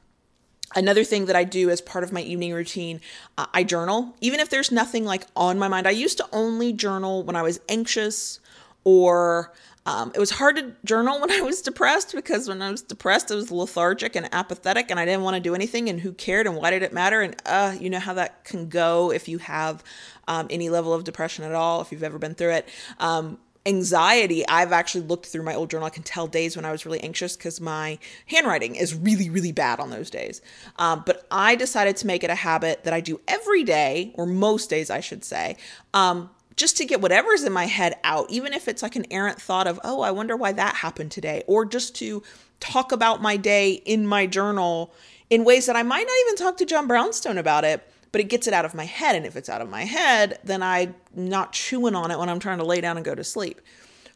Another 0.74 1.04
thing 1.04 1.26
that 1.26 1.36
I 1.36 1.44
do 1.44 1.70
as 1.70 1.80
part 1.80 2.04
of 2.04 2.12
my 2.12 2.20
evening 2.20 2.52
routine, 2.52 3.00
uh, 3.38 3.46
I 3.54 3.64
journal, 3.64 4.14
even 4.20 4.38
if 4.40 4.50
there's 4.50 4.70
nothing 4.70 5.04
like 5.04 5.26
on 5.34 5.58
my 5.58 5.68
mind. 5.68 5.86
I 5.86 5.92
used 5.92 6.18
to 6.18 6.26
only 6.32 6.72
journal 6.72 7.22
when 7.22 7.36
I 7.36 7.42
was 7.42 7.60
anxious 7.68 8.40
or 8.84 9.52
um, 9.86 10.12
it 10.14 10.18
was 10.18 10.30
hard 10.30 10.56
to 10.56 10.72
journal 10.84 11.18
when 11.20 11.30
I 11.30 11.40
was 11.40 11.62
depressed 11.62 12.14
because 12.14 12.48
when 12.48 12.60
I 12.60 12.70
was 12.70 12.82
depressed, 12.82 13.32
I 13.32 13.36
was 13.36 13.50
lethargic 13.50 14.14
and 14.14 14.28
apathetic 14.32 14.90
and 14.90 15.00
I 15.00 15.06
didn't 15.06 15.22
want 15.22 15.34
to 15.34 15.40
do 15.40 15.54
anything. 15.54 15.88
And 15.88 16.00
who 16.00 16.12
cared 16.12 16.46
and 16.46 16.56
why 16.56 16.70
did 16.70 16.82
it 16.82 16.92
matter? 16.92 17.22
And 17.22 17.34
uh, 17.46 17.74
you 17.80 17.88
know 17.88 17.98
how 17.98 18.12
that 18.14 18.44
can 18.44 18.68
go 18.68 19.10
if 19.10 19.28
you 19.28 19.38
have 19.38 19.82
um, 20.28 20.46
any 20.50 20.68
level 20.68 20.92
of 20.92 21.04
depression 21.04 21.44
at 21.44 21.54
all, 21.54 21.80
if 21.80 21.90
you've 21.90 22.02
ever 22.02 22.18
been 22.18 22.34
through 22.34 22.52
it. 22.52 22.68
Um, 23.00 23.38
anxiety, 23.68 24.48
I've 24.48 24.72
actually 24.72 25.04
looked 25.04 25.26
through 25.26 25.42
my 25.42 25.54
old 25.54 25.70
journal. 25.70 25.86
I 25.86 25.90
can 25.90 26.02
tell 26.02 26.26
days 26.26 26.56
when 26.56 26.64
I 26.64 26.72
was 26.72 26.86
really 26.86 27.00
anxious 27.00 27.36
because 27.36 27.60
my 27.60 27.98
handwriting 28.26 28.74
is 28.74 28.94
really, 28.94 29.28
really 29.28 29.52
bad 29.52 29.78
on 29.78 29.90
those 29.90 30.08
days. 30.10 30.40
Um, 30.76 31.02
but 31.04 31.26
I 31.30 31.54
decided 31.54 31.96
to 31.98 32.06
make 32.06 32.24
it 32.24 32.30
a 32.30 32.34
habit 32.34 32.84
that 32.84 32.94
I 32.94 33.00
do 33.00 33.20
every 33.28 33.64
day, 33.64 34.12
or 34.14 34.26
most 34.26 34.70
days, 34.70 34.90
I 34.90 35.00
should 35.00 35.22
say. 35.22 35.56
Um, 35.92 36.30
just 36.56 36.76
to 36.78 36.84
get 36.84 37.00
whatever's 37.00 37.44
in 37.44 37.52
my 37.52 37.66
head 37.66 37.96
out, 38.02 38.28
even 38.30 38.52
if 38.52 38.66
it's 38.66 38.82
like 38.82 38.96
an 38.96 39.06
errant 39.12 39.40
thought 39.40 39.68
of, 39.68 39.78
oh, 39.84 40.00
I 40.00 40.10
wonder 40.10 40.36
why 40.36 40.52
that 40.52 40.76
happened 40.76 41.12
today, 41.12 41.44
or 41.46 41.64
just 41.64 41.94
to 41.96 42.22
talk 42.60 42.90
about 42.90 43.22
my 43.22 43.36
day 43.36 43.74
in 43.74 44.06
my 44.06 44.26
journal 44.26 44.92
in 45.30 45.44
ways 45.44 45.66
that 45.66 45.76
I 45.76 45.82
might 45.82 46.06
not 46.06 46.16
even 46.26 46.36
talk 46.36 46.56
to 46.56 46.64
John 46.64 46.88
Brownstone 46.88 47.38
about 47.38 47.64
it 47.64 47.86
but 48.12 48.20
it 48.20 48.24
gets 48.24 48.46
it 48.46 48.54
out 48.54 48.64
of 48.64 48.74
my 48.74 48.84
head. 48.84 49.16
And 49.16 49.26
if 49.26 49.36
it's 49.36 49.48
out 49.48 49.60
of 49.60 49.68
my 49.68 49.84
head, 49.84 50.38
then 50.44 50.62
I'm 50.62 50.94
not 51.14 51.52
chewing 51.52 51.94
on 51.94 52.10
it 52.10 52.18
when 52.18 52.28
I'm 52.28 52.38
trying 52.38 52.58
to 52.58 52.64
lay 52.64 52.80
down 52.80 52.96
and 52.96 53.04
go 53.04 53.14
to 53.14 53.24
sleep. 53.24 53.60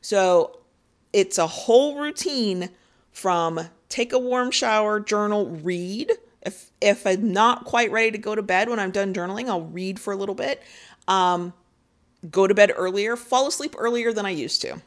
So 0.01 0.61
it's 1.13 1.39
a 1.39 1.47
whole 1.47 1.99
routine 1.99 2.71
from 3.13 3.61
take 3.89 4.13
a 4.13 4.19
warm 4.19 4.51
shower, 4.51 5.01
journal, 5.01 5.47
read. 5.47 6.11
If 6.41 6.71
if 6.81 7.07
I'm 7.07 7.33
not 7.33 7.65
quite 7.65 7.93
ready 7.93 8.11
to 8.11 8.19
go 8.19 8.35
to 8.35 8.43
bed 8.43 8.69
when 8.69 8.81
I'm 8.81 8.91
done 8.91 9.15
journaling, 9.15 9.49
I'll 9.49 9.63
read 9.63 10.01
for 10.01 10.13
a 10.13 10.17
little 10.17 10.35
bit. 10.35 10.63
Um, 11.07 11.53
go 12.31 12.47
to 12.47 12.55
bed 12.55 12.73
earlier, 12.75 13.17
fall 13.17 13.47
asleep 13.47 13.75
earlier 13.79 14.13
than 14.13 14.27
I 14.27 14.31
used 14.31 14.63
to. 14.63 14.81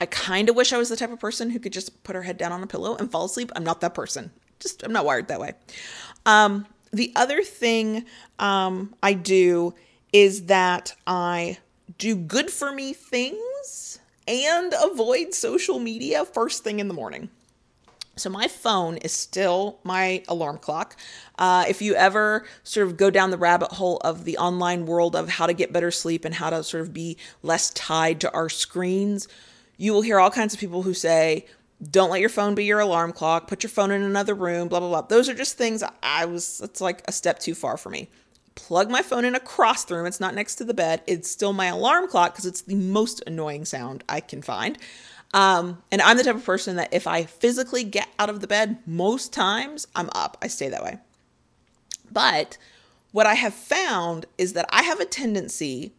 I 0.00 0.06
kind 0.06 0.48
of 0.48 0.56
wish 0.56 0.72
I 0.72 0.78
was 0.78 0.88
the 0.88 0.96
type 0.96 1.12
of 1.12 1.20
person 1.20 1.50
who 1.50 1.60
could 1.60 1.72
just 1.72 2.02
put 2.02 2.16
her 2.16 2.22
head 2.22 2.38
down 2.38 2.50
on 2.50 2.62
a 2.62 2.66
pillow 2.66 2.96
and 2.96 3.10
fall 3.10 3.26
asleep. 3.26 3.52
I'm 3.54 3.62
not 3.62 3.80
that 3.82 3.94
person. 3.94 4.32
Just 4.58 4.82
I'm 4.82 4.92
not 4.92 5.04
wired 5.04 5.28
that 5.28 5.40
way. 5.40 5.52
Um, 6.26 6.66
the 6.94 7.12
other 7.16 7.42
thing 7.42 8.04
um, 8.38 8.94
I 9.02 9.14
do 9.14 9.74
is 10.12 10.46
that 10.46 10.94
I 11.06 11.58
do 11.98 12.16
good 12.16 12.50
for 12.50 12.72
me 12.72 12.92
things 12.92 13.98
and 14.26 14.72
avoid 14.82 15.34
social 15.34 15.78
media 15.78 16.24
first 16.24 16.64
thing 16.64 16.80
in 16.80 16.88
the 16.88 16.94
morning. 16.94 17.28
So 18.16 18.30
my 18.30 18.46
phone 18.46 18.96
is 18.98 19.12
still 19.12 19.80
my 19.82 20.22
alarm 20.28 20.58
clock. 20.58 20.96
Uh, 21.36 21.64
if 21.68 21.82
you 21.82 21.96
ever 21.96 22.46
sort 22.62 22.86
of 22.86 22.96
go 22.96 23.10
down 23.10 23.30
the 23.30 23.36
rabbit 23.36 23.72
hole 23.72 23.96
of 24.04 24.24
the 24.24 24.38
online 24.38 24.86
world 24.86 25.16
of 25.16 25.28
how 25.28 25.46
to 25.46 25.52
get 25.52 25.72
better 25.72 25.90
sleep 25.90 26.24
and 26.24 26.34
how 26.34 26.50
to 26.50 26.62
sort 26.62 26.82
of 26.82 26.94
be 26.94 27.16
less 27.42 27.70
tied 27.70 28.20
to 28.20 28.32
our 28.32 28.48
screens, 28.48 29.26
you 29.76 29.92
will 29.92 30.02
hear 30.02 30.20
all 30.20 30.30
kinds 30.30 30.54
of 30.54 30.60
people 30.60 30.82
who 30.84 30.94
say, 30.94 31.46
don't 31.90 32.10
let 32.10 32.20
your 32.20 32.28
phone 32.28 32.54
be 32.54 32.64
your 32.64 32.80
alarm 32.80 33.12
clock. 33.12 33.48
Put 33.48 33.62
your 33.62 33.70
phone 33.70 33.90
in 33.90 34.02
another 34.02 34.34
room 34.34 34.68
blah 34.68 34.80
blah 34.80 34.88
blah. 34.88 35.02
Those 35.02 35.28
are 35.28 35.34
just 35.34 35.56
things 35.56 35.82
i 36.02 36.24
was 36.24 36.60
it's 36.62 36.80
like 36.80 37.02
a 37.06 37.12
step 37.12 37.38
too 37.38 37.54
far 37.54 37.76
for 37.76 37.90
me. 37.90 38.08
Plug 38.54 38.90
my 38.90 39.02
phone 39.02 39.24
in 39.24 39.34
across 39.34 39.84
the 39.84 39.96
room. 39.96 40.06
It's 40.06 40.20
not 40.20 40.34
next 40.34 40.56
to 40.56 40.64
the 40.64 40.74
bed. 40.74 41.02
It's 41.06 41.30
still 41.30 41.52
my 41.52 41.66
alarm 41.66 42.08
clock 42.08 42.32
because 42.32 42.46
it's 42.46 42.62
the 42.62 42.76
most 42.76 43.22
annoying 43.26 43.64
sound 43.64 44.04
i 44.08 44.20
can 44.20 44.42
find. 44.42 44.78
Um, 45.32 45.82
and 45.90 46.00
i'm 46.02 46.16
the 46.16 46.22
type 46.22 46.36
of 46.36 46.44
person 46.44 46.76
that 46.76 46.94
if 46.94 47.06
i 47.06 47.24
physically 47.24 47.84
get 47.84 48.08
out 48.18 48.30
of 48.30 48.40
the 48.40 48.46
bed 48.46 48.78
most 48.86 49.32
times 49.32 49.86
i'm 49.94 50.10
up. 50.14 50.36
I 50.40 50.48
stay 50.48 50.68
that 50.68 50.84
way. 50.84 50.98
But 52.10 52.56
what 53.12 53.26
i 53.26 53.34
have 53.34 53.54
found 53.54 54.26
is 54.38 54.52
that 54.52 54.66
i 54.70 54.82
have 54.82 55.00
a 55.00 55.04
tendency 55.04 55.92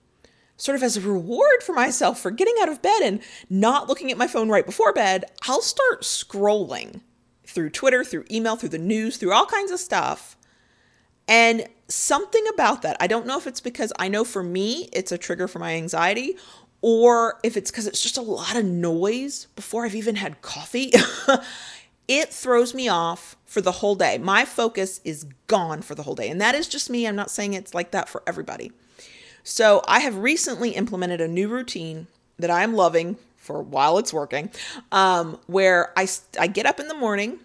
sort 0.58 0.76
of 0.76 0.84
as 0.84 0.98
a 0.98 1.02
reward 1.02 1.62
for 1.62 1.74
myself 1.74 2.20
for 2.20 2.32
getting 2.32 2.56
out 2.62 2.70
of 2.70 2.82
bed 2.82 3.02
and 3.02 3.20
not 3.50 3.88
looking 3.90 4.12
at 4.12 4.18
my 4.18 4.28
phone 4.28 4.50
right 4.50 4.66
before 4.66 4.94
bed, 4.94 5.26
I'll 5.44 5.62
start 5.62 6.02
scrolling 6.04 7.02
through 7.46 7.70
Twitter, 7.72 8.04
through 8.04 8.26
email, 8.32 8.56
through 8.56 8.70
the 8.70 8.78
news, 8.78 9.18
through 9.18 9.34
all 9.34 9.46
kinds 9.46 9.72
of 9.72 9.80
stuff. 9.80 10.38
And 11.28 11.68
something 11.88 12.46
about 12.54 12.82
that, 12.84 12.98
I 13.00 13.08
don't 13.08 13.26
know 13.26 13.38
if 13.38 13.48
it's 13.48 13.62
because 13.62 13.92
I 13.98 14.08
know 14.08 14.24
for 14.24 14.44
me 14.44 14.90
it's 14.94 15.12
a 15.12 15.18
trigger 15.18 15.48
for 15.48 15.60
my 15.60 15.74
anxiety 15.76 16.38
or 16.82 17.40
if 17.44 17.58
it's 17.58 17.72
because 17.72 17.88
it's 17.88 18.02
just 18.02 18.18
a 18.18 18.22
lot 18.22 18.56
of 18.56 18.64
noise 18.64 19.48
before 19.56 19.86
I've 19.86 19.96
even 19.96 20.16
had 20.16 20.42
coffee. 20.42 20.92
it 22.08 22.32
throws 22.32 22.74
me 22.74 22.88
off 22.88 23.36
for 23.46 23.62
the 23.62 23.72
whole 23.72 23.96
day. 23.96 24.18
My 24.20 24.46
focus 24.46 25.02
is 25.04 25.26
gone 25.48 25.82
for 25.82 25.96
the 25.96 26.04
whole 26.04 26.16
day. 26.16 26.30
And 26.30 26.40
that 26.42 26.54
is 26.56 26.68
just 26.68 26.90
me. 26.90 27.08
I'm 27.08 27.16
not 27.16 27.32
saying 27.32 27.54
it's 27.54 27.74
like 27.74 27.92
that 27.92 28.08
for 28.08 28.22
everybody. 28.28 28.72
So 29.48 29.84
I 29.88 30.00
have 30.00 30.18
recently 30.18 30.72
implemented 30.72 31.22
a 31.22 31.28
new 31.28 31.48
routine 31.48 32.08
that 32.40 32.50
I'm 32.50 32.74
loving 32.74 33.16
for 33.38 33.62
while 33.62 34.00
it's 34.00 34.12
working, 34.12 34.50
um, 34.92 35.40
where 35.46 35.94
I, 35.96 36.08
I 36.40 36.48
get 36.48 36.66
up 36.66 36.80
in 36.80 36.88
the 36.88 36.96
morning 36.96 37.38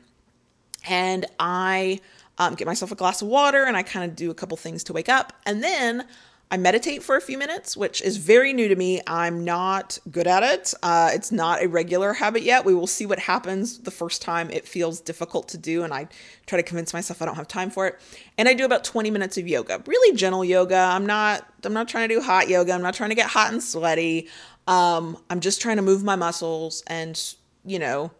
and 0.88 1.26
I 1.38 2.00
um, 2.38 2.54
get 2.54 2.66
myself 2.66 2.90
a 2.90 2.94
glass 2.94 3.20
of 3.20 3.28
water 3.28 3.64
and 3.64 3.76
I 3.76 3.82
kind 3.82 4.10
of 4.10 4.16
do 4.16 4.30
a 4.30 4.34
couple 4.34 4.56
things 4.56 4.82
to 4.84 4.94
wake 4.94 5.10
up. 5.10 5.34
And 5.44 5.62
then 5.62 6.06
I 6.52 6.56
meditate 6.56 7.04
for 7.04 7.14
a 7.14 7.20
few 7.20 7.38
minutes, 7.38 7.76
which 7.76 8.02
is 8.02 8.16
very 8.16 8.52
new 8.52 8.66
to 8.66 8.74
me. 8.74 9.00
I'm 9.06 9.44
not 9.44 9.98
good 10.10 10.26
at 10.26 10.42
it. 10.42 10.74
Uh, 10.82 11.10
it's 11.12 11.30
not 11.30 11.62
a 11.62 11.68
regular 11.68 12.12
habit 12.12 12.42
yet. 12.42 12.64
We 12.64 12.74
will 12.74 12.88
see 12.88 13.06
what 13.06 13.20
happens 13.20 13.78
the 13.78 13.92
first 13.92 14.20
time 14.20 14.50
it 14.50 14.66
feels 14.66 15.00
difficult 15.00 15.46
to 15.50 15.58
do, 15.58 15.84
and 15.84 15.94
I 15.94 16.08
try 16.46 16.56
to 16.56 16.64
convince 16.64 16.92
myself 16.92 17.22
I 17.22 17.26
don't 17.26 17.36
have 17.36 17.46
time 17.46 17.70
for 17.70 17.86
it. 17.86 18.00
And 18.36 18.48
I 18.48 18.54
do 18.54 18.64
about 18.64 18.82
20 18.82 19.12
minutes 19.12 19.38
of 19.38 19.46
yoga, 19.46 19.80
really 19.86 20.16
gentle 20.16 20.44
yoga. 20.44 20.76
I'm 20.76 21.06
not. 21.06 21.46
I'm 21.62 21.72
not 21.72 21.88
trying 21.88 22.08
to 22.08 22.14
do 22.16 22.20
hot 22.20 22.48
yoga. 22.48 22.72
I'm 22.72 22.82
not 22.82 22.94
trying 22.94 23.10
to 23.10 23.16
get 23.16 23.30
hot 23.30 23.52
and 23.52 23.62
sweaty. 23.62 24.28
Um, 24.66 25.18
I'm 25.30 25.40
just 25.40 25.60
trying 25.60 25.76
to 25.76 25.82
move 25.82 26.02
my 26.02 26.16
muscles 26.16 26.82
and 26.88 27.20
you 27.64 27.78
know 27.78 28.10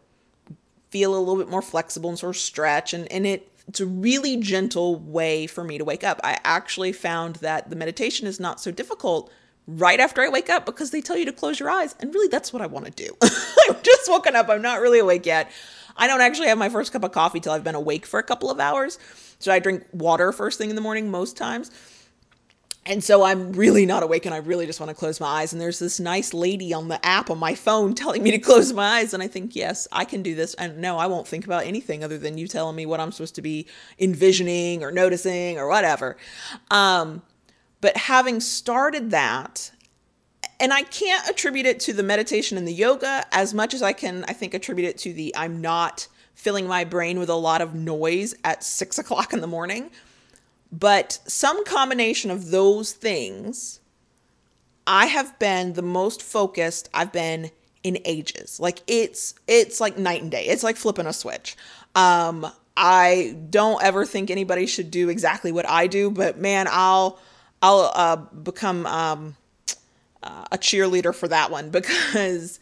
feel 0.91 1.17
a 1.17 1.19
little 1.19 1.37
bit 1.37 1.49
more 1.49 1.63
flexible 1.63 2.11
and 2.11 2.19
sort 2.19 2.37
of 2.37 2.41
stretch 2.41 2.93
and, 2.93 3.11
and 3.11 3.27
it 3.27 3.50
it's 3.71 3.79
a 3.79 3.87
really 3.87 4.37
gentle 4.37 4.97
way 4.97 5.47
for 5.47 5.63
me 5.63 5.79
to 5.79 5.85
wake 5.85 6.03
up. 6.03 6.21
I 6.25 6.41
actually 6.43 6.91
found 6.91 7.37
that 7.37 7.71
the 7.71 7.77
meditation 7.77 8.27
is 8.27 8.41
not 8.41 8.61
so 8.61 8.73
difficult 8.73 9.31
right 9.69 10.01
after 10.01 10.23
I 10.23 10.29
wake 10.29 10.51
up 10.51 10.67
because 10.67 10.91
they 10.91 11.01
tell 11.01 11.17
you 11.17 11.25
to 11.27 11.33
close 11.33 11.61
your 11.61 11.71
eyes. 11.71 11.95
And 12.01 12.13
really, 12.13 12.27
that's 12.27 12.53
what 12.53 12.63
I 12.63 12.67
want 12.67 12.87
to 12.87 12.91
do. 12.91 13.17
I'm 13.23 13.77
just 13.81 14.11
woken 14.11 14.35
up. 14.35 14.49
I'm 14.49 14.61
not 14.61 14.81
really 14.81 14.99
awake 14.99 15.25
yet. 15.25 15.53
I 15.97 16.09
don't 16.09 16.21
actually 16.21 16.49
have 16.49 16.59
my 16.59 16.69
first 16.69 16.93
cup 16.93 17.05
of 17.05 17.13
coffee 17.13 17.39
till 17.39 17.53
I've 17.53 17.63
been 17.63 17.77
awake 17.77 18.07
for 18.07 18.19
a 18.19 18.25
couple 18.25 18.51
of 18.51 18.59
hours. 18.59 18.99
So 19.39 19.53
I 19.53 19.61
drink 19.61 19.85
water 19.93 20.33
first 20.33 20.59
thing 20.59 20.71
in 20.71 20.75
the 20.75 20.83
morning 20.83 21.09
most 21.09 21.37
times. 21.37 21.71
And 22.87 23.05
so 23.05 23.23
I'm 23.23 23.53
really 23.53 23.85
not 23.85 24.03
awake 24.03 24.25
and 24.25 24.35
I 24.35 24.39
really 24.39 24.65
just 24.65 24.81
want 24.81 24.89
to 24.89 24.97
close 24.97 25.21
my 25.21 25.27
eyes. 25.27 25.53
And 25.53 25.61
there's 25.61 25.79
this 25.79 26.01
nice 26.01 26.33
lady 26.33 26.73
on 26.73 26.89
the 26.89 27.05
app 27.05 27.31
on 27.31 27.39
my 27.39 27.55
phone 27.55 27.95
telling 27.95 28.23
me 28.23 28.31
to 28.31 28.39
close 28.39 28.73
my 28.73 28.99
eyes. 28.99 29.13
And 29.13 29.23
I 29.23 29.29
think, 29.29 29.55
yes, 29.55 29.87
I 29.93 30.05
can 30.05 30.23
do 30.23 30.35
this. 30.35 30.55
And 30.55 30.79
no, 30.79 30.97
I 30.97 31.07
won't 31.07 31.29
think 31.29 31.45
about 31.45 31.65
anything 31.65 32.03
other 32.03 32.19
than 32.19 32.39
you 32.39 32.49
telling 32.49 32.77
me 32.77 32.87
what 32.87 32.99
I'm 32.99 33.13
supposed 33.13 33.35
to 33.35 33.43
be 33.43 33.67
envisioning 33.99 34.83
or 34.83 34.91
noticing 34.91 35.59
or 35.59 35.69
whatever. 35.69 36.17
Um, 36.71 37.23
but 37.81 37.97
having 37.97 38.41
started 38.41 39.11
that, 39.11 39.71
and 40.59 40.73
I 40.73 40.83
can't 40.83 41.29
attribute 41.29 41.67
it 41.67 41.81
to 41.81 41.93
the 41.93 42.03
meditation 42.03 42.59
and 42.59 42.69
the 42.69 42.73
yoga 42.73 43.25
as 43.33 43.55
much 43.55 43.73
as 43.73 43.83
I 43.83 43.93
can, 43.93 44.25
I 44.29 44.35
think, 44.35 44.53
attribute 44.53 44.89
it 44.89 44.99
to 44.99 45.13
the 45.13 45.35
I'm 45.37 45.61
not 45.61 46.09
filling 46.35 46.67
my 46.67 46.85
brain 46.85 47.19
with 47.19 47.29
a 47.29 47.35
lot 47.35 47.61
of 47.61 47.75
noise 47.75 48.35
at 48.45 48.65
six 48.65 48.99
o'clock 48.99 49.33
in 49.33 49.41
the 49.41 49.47
morning. 49.47 49.91
But 50.73 51.19
some 51.27 51.65
combination 51.65 52.31
of 52.31 52.51
those 52.51 52.93
things, 52.93 53.81
I 54.87 55.07
have 55.07 55.39
been 55.39 55.73
the 55.73 55.83
most 55.83 56.23
focused 56.23 56.89
I've 56.95 57.13
been 57.13 57.51
in 57.83 57.99
ages. 58.05 58.61
Like 58.61 58.83
it's 58.87 59.35
it's 59.47 59.81
like 59.81 59.99
night 59.99 60.23
and 60.23 60.31
day. 60.31 60.47
It's 60.47 60.63
like 60.63 60.77
flipping 60.77 61.07
a 61.07 61.13
switch. 61.13 61.57
Um 61.95 62.51
I 62.77 63.37
don't 63.51 63.83
ever 63.83 64.07
think 64.07 64.31
anybody 64.31 64.67
should 64.67 64.91
do 64.91 65.09
exactly 65.11 65.53
what 65.53 65.69
I 65.69 65.87
do, 65.87 66.11
but 66.11 66.39
man, 66.39 66.67
I'll 66.71 67.19
I'll 67.63 67.93
uh, 67.95 68.17
become 68.17 68.87
um, 68.87 69.37
uh, 70.23 70.47
a 70.51 70.57
cheerleader 70.57 71.15
for 71.15 71.29
that 71.29 71.51
one 71.51 71.69
because 71.71 72.59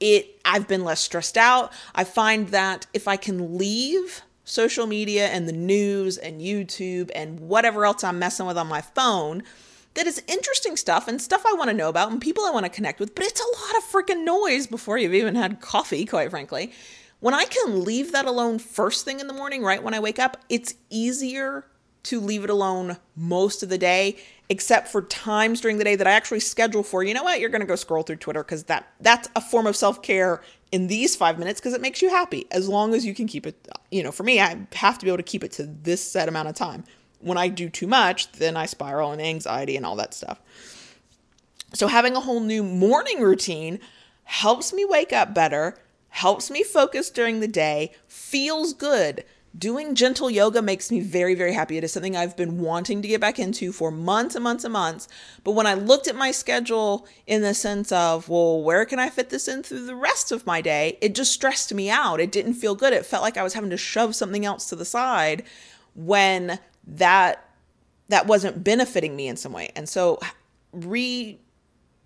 it 0.00 0.40
I've 0.44 0.68
been 0.68 0.84
less 0.84 1.00
stressed 1.00 1.36
out. 1.36 1.72
I 1.94 2.04
find 2.04 2.48
that 2.48 2.86
if 2.94 3.06
I 3.06 3.16
can 3.16 3.58
leave 3.58 4.22
social 4.48 4.86
media 4.86 5.26
and 5.26 5.48
the 5.48 5.52
news 5.52 6.16
and 6.16 6.40
YouTube 6.40 7.10
and 7.14 7.40
whatever 7.40 7.84
else 7.84 8.02
I'm 8.02 8.18
messing 8.18 8.46
with 8.46 8.56
on 8.56 8.66
my 8.66 8.80
phone, 8.80 9.42
that 9.94 10.06
is 10.06 10.22
interesting 10.26 10.76
stuff 10.76 11.08
and 11.08 11.20
stuff 11.20 11.44
I 11.46 11.54
want 11.54 11.70
to 11.70 11.76
know 11.76 11.88
about 11.88 12.10
and 12.10 12.20
people 12.20 12.44
I 12.44 12.50
want 12.50 12.64
to 12.64 12.70
connect 12.70 13.00
with, 13.00 13.14
but 13.14 13.24
it's 13.24 13.40
a 13.40 13.44
lot 13.44 13.76
of 13.76 13.84
freaking 13.84 14.24
noise 14.24 14.66
before 14.66 14.96
you've 14.98 15.14
even 15.14 15.34
had 15.34 15.60
coffee, 15.60 16.04
quite 16.04 16.30
frankly. 16.30 16.72
When 17.20 17.34
I 17.34 17.44
can 17.46 17.84
leave 17.84 18.12
that 18.12 18.26
alone 18.26 18.58
first 18.58 19.04
thing 19.04 19.18
in 19.20 19.26
the 19.26 19.32
morning, 19.32 19.62
right 19.62 19.82
when 19.82 19.94
I 19.94 20.00
wake 20.00 20.18
up, 20.18 20.36
it's 20.48 20.74
easier 20.88 21.66
to 22.04 22.20
leave 22.20 22.44
it 22.44 22.50
alone 22.50 22.96
most 23.16 23.62
of 23.62 23.68
the 23.68 23.78
day 23.78 24.16
except 24.48 24.88
for 24.88 25.02
times 25.02 25.60
during 25.60 25.78
the 25.78 25.84
day 25.84 25.96
that 25.96 26.06
I 26.06 26.12
actually 26.12 26.40
schedule 26.40 26.82
for, 26.82 27.02
you 27.02 27.12
know 27.12 27.22
what, 27.22 27.40
you're 27.40 27.50
going 27.50 27.60
to 27.60 27.66
go 27.66 27.76
scroll 27.76 28.02
through 28.02 28.16
Twitter 28.16 28.42
because 28.42 28.64
that 28.64 28.88
that's 29.00 29.28
a 29.36 29.40
form 29.40 29.66
of 29.66 29.76
self-care 29.76 30.40
in 30.70 30.86
these 30.86 31.16
5 31.16 31.38
minutes 31.38 31.60
because 31.60 31.74
it 31.74 31.80
makes 31.80 32.02
you 32.02 32.10
happy 32.10 32.46
as 32.50 32.68
long 32.68 32.94
as 32.94 33.04
you 33.04 33.14
can 33.14 33.26
keep 33.26 33.46
it, 33.46 33.68
you 33.90 34.02
know, 34.02 34.12
for 34.12 34.22
me 34.22 34.40
I 34.40 34.66
have 34.74 34.98
to 34.98 35.04
be 35.04 35.10
able 35.10 35.18
to 35.18 35.22
keep 35.22 35.44
it 35.44 35.52
to 35.52 35.64
this 35.64 36.02
set 36.02 36.28
amount 36.28 36.48
of 36.48 36.54
time. 36.54 36.84
When 37.20 37.38
I 37.38 37.48
do 37.48 37.68
too 37.68 37.86
much, 37.86 38.30
then 38.32 38.56
I 38.56 38.66
spiral 38.66 39.12
in 39.12 39.20
anxiety 39.20 39.76
and 39.76 39.84
all 39.84 39.96
that 39.96 40.14
stuff. 40.14 40.40
So 41.74 41.88
having 41.88 42.16
a 42.16 42.20
whole 42.20 42.40
new 42.40 42.62
morning 42.62 43.20
routine 43.20 43.80
helps 44.24 44.72
me 44.72 44.84
wake 44.84 45.12
up 45.12 45.34
better, 45.34 45.78
helps 46.10 46.50
me 46.50 46.62
focus 46.62 47.10
during 47.10 47.40
the 47.40 47.48
day, 47.48 47.92
feels 48.06 48.72
good 48.72 49.24
Doing 49.56 49.94
gentle 49.94 50.30
yoga 50.30 50.60
makes 50.60 50.90
me 50.90 51.00
very, 51.00 51.34
very 51.34 51.52
happy. 51.52 51.78
It 51.78 51.84
is 51.84 51.92
something 51.92 52.16
I've 52.16 52.36
been 52.36 52.60
wanting 52.60 53.02
to 53.02 53.08
get 53.08 53.20
back 53.20 53.38
into 53.38 53.72
for 53.72 53.90
months 53.90 54.34
and 54.34 54.44
months 54.44 54.64
and 54.64 54.72
months. 54.72 55.08
But 55.42 55.52
when 55.52 55.66
I 55.66 55.74
looked 55.74 56.06
at 56.06 56.14
my 56.14 56.30
schedule 56.30 57.06
in 57.26 57.42
the 57.42 57.54
sense 57.54 57.90
of, 57.90 58.28
well, 58.28 58.62
where 58.62 58.84
can 58.84 58.98
I 58.98 59.08
fit 59.08 59.30
this 59.30 59.48
in 59.48 59.62
through 59.62 59.86
the 59.86 59.94
rest 59.94 60.32
of 60.32 60.46
my 60.46 60.60
day? 60.60 60.98
It 61.00 61.14
just 61.14 61.32
stressed 61.32 61.72
me 61.72 61.90
out. 61.90 62.20
It 62.20 62.30
didn't 62.30 62.54
feel 62.54 62.74
good. 62.74 62.92
It 62.92 63.06
felt 63.06 63.22
like 63.22 63.36
I 63.36 63.42
was 63.42 63.54
having 63.54 63.70
to 63.70 63.76
shove 63.76 64.14
something 64.14 64.44
else 64.44 64.68
to 64.68 64.76
the 64.76 64.84
side 64.84 65.44
when 65.94 66.58
that 66.86 67.44
that 68.08 68.26
wasn't 68.26 68.64
benefiting 68.64 69.16
me 69.16 69.28
in 69.28 69.36
some 69.36 69.52
way. 69.52 69.70
And 69.76 69.88
so 69.88 70.18
re 70.72 71.38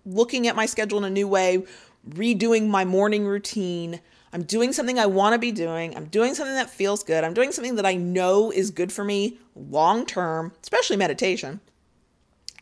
looking 0.05 0.47
at 0.47 0.55
my 0.55 0.65
schedule 0.65 0.97
in 0.99 1.05
a 1.05 1.09
new 1.09 1.27
way, 1.27 1.63
redoing 2.09 2.67
my 2.67 2.83
morning 2.83 3.25
routine, 3.25 4.01
I'm 4.33 4.43
doing 4.43 4.73
something 4.73 4.97
I 4.97 5.05
want 5.05 5.33
to 5.33 5.39
be 5.39 5.51
doing. 5.51 5.95
I'm 5.95 6.05
doing 6.05 6.33
something 6.33 6.55
that 6.55 6.69
feels 6.69 7.03
good. 7.03 7.23
I'm 7.23 7.35
doing 7.35 7.51
something 7.51 7.75
that 7.75 7.85
I 7.85 7.93
know 7.93 8.51
is 8.51 8.71
good 8.71 8.91
for 8.91 9.03
me 9.03 9.37
long 9.55 10.07
term, 10.07 10.51
especially 10.63 10.97
meditation. 10.97 11.61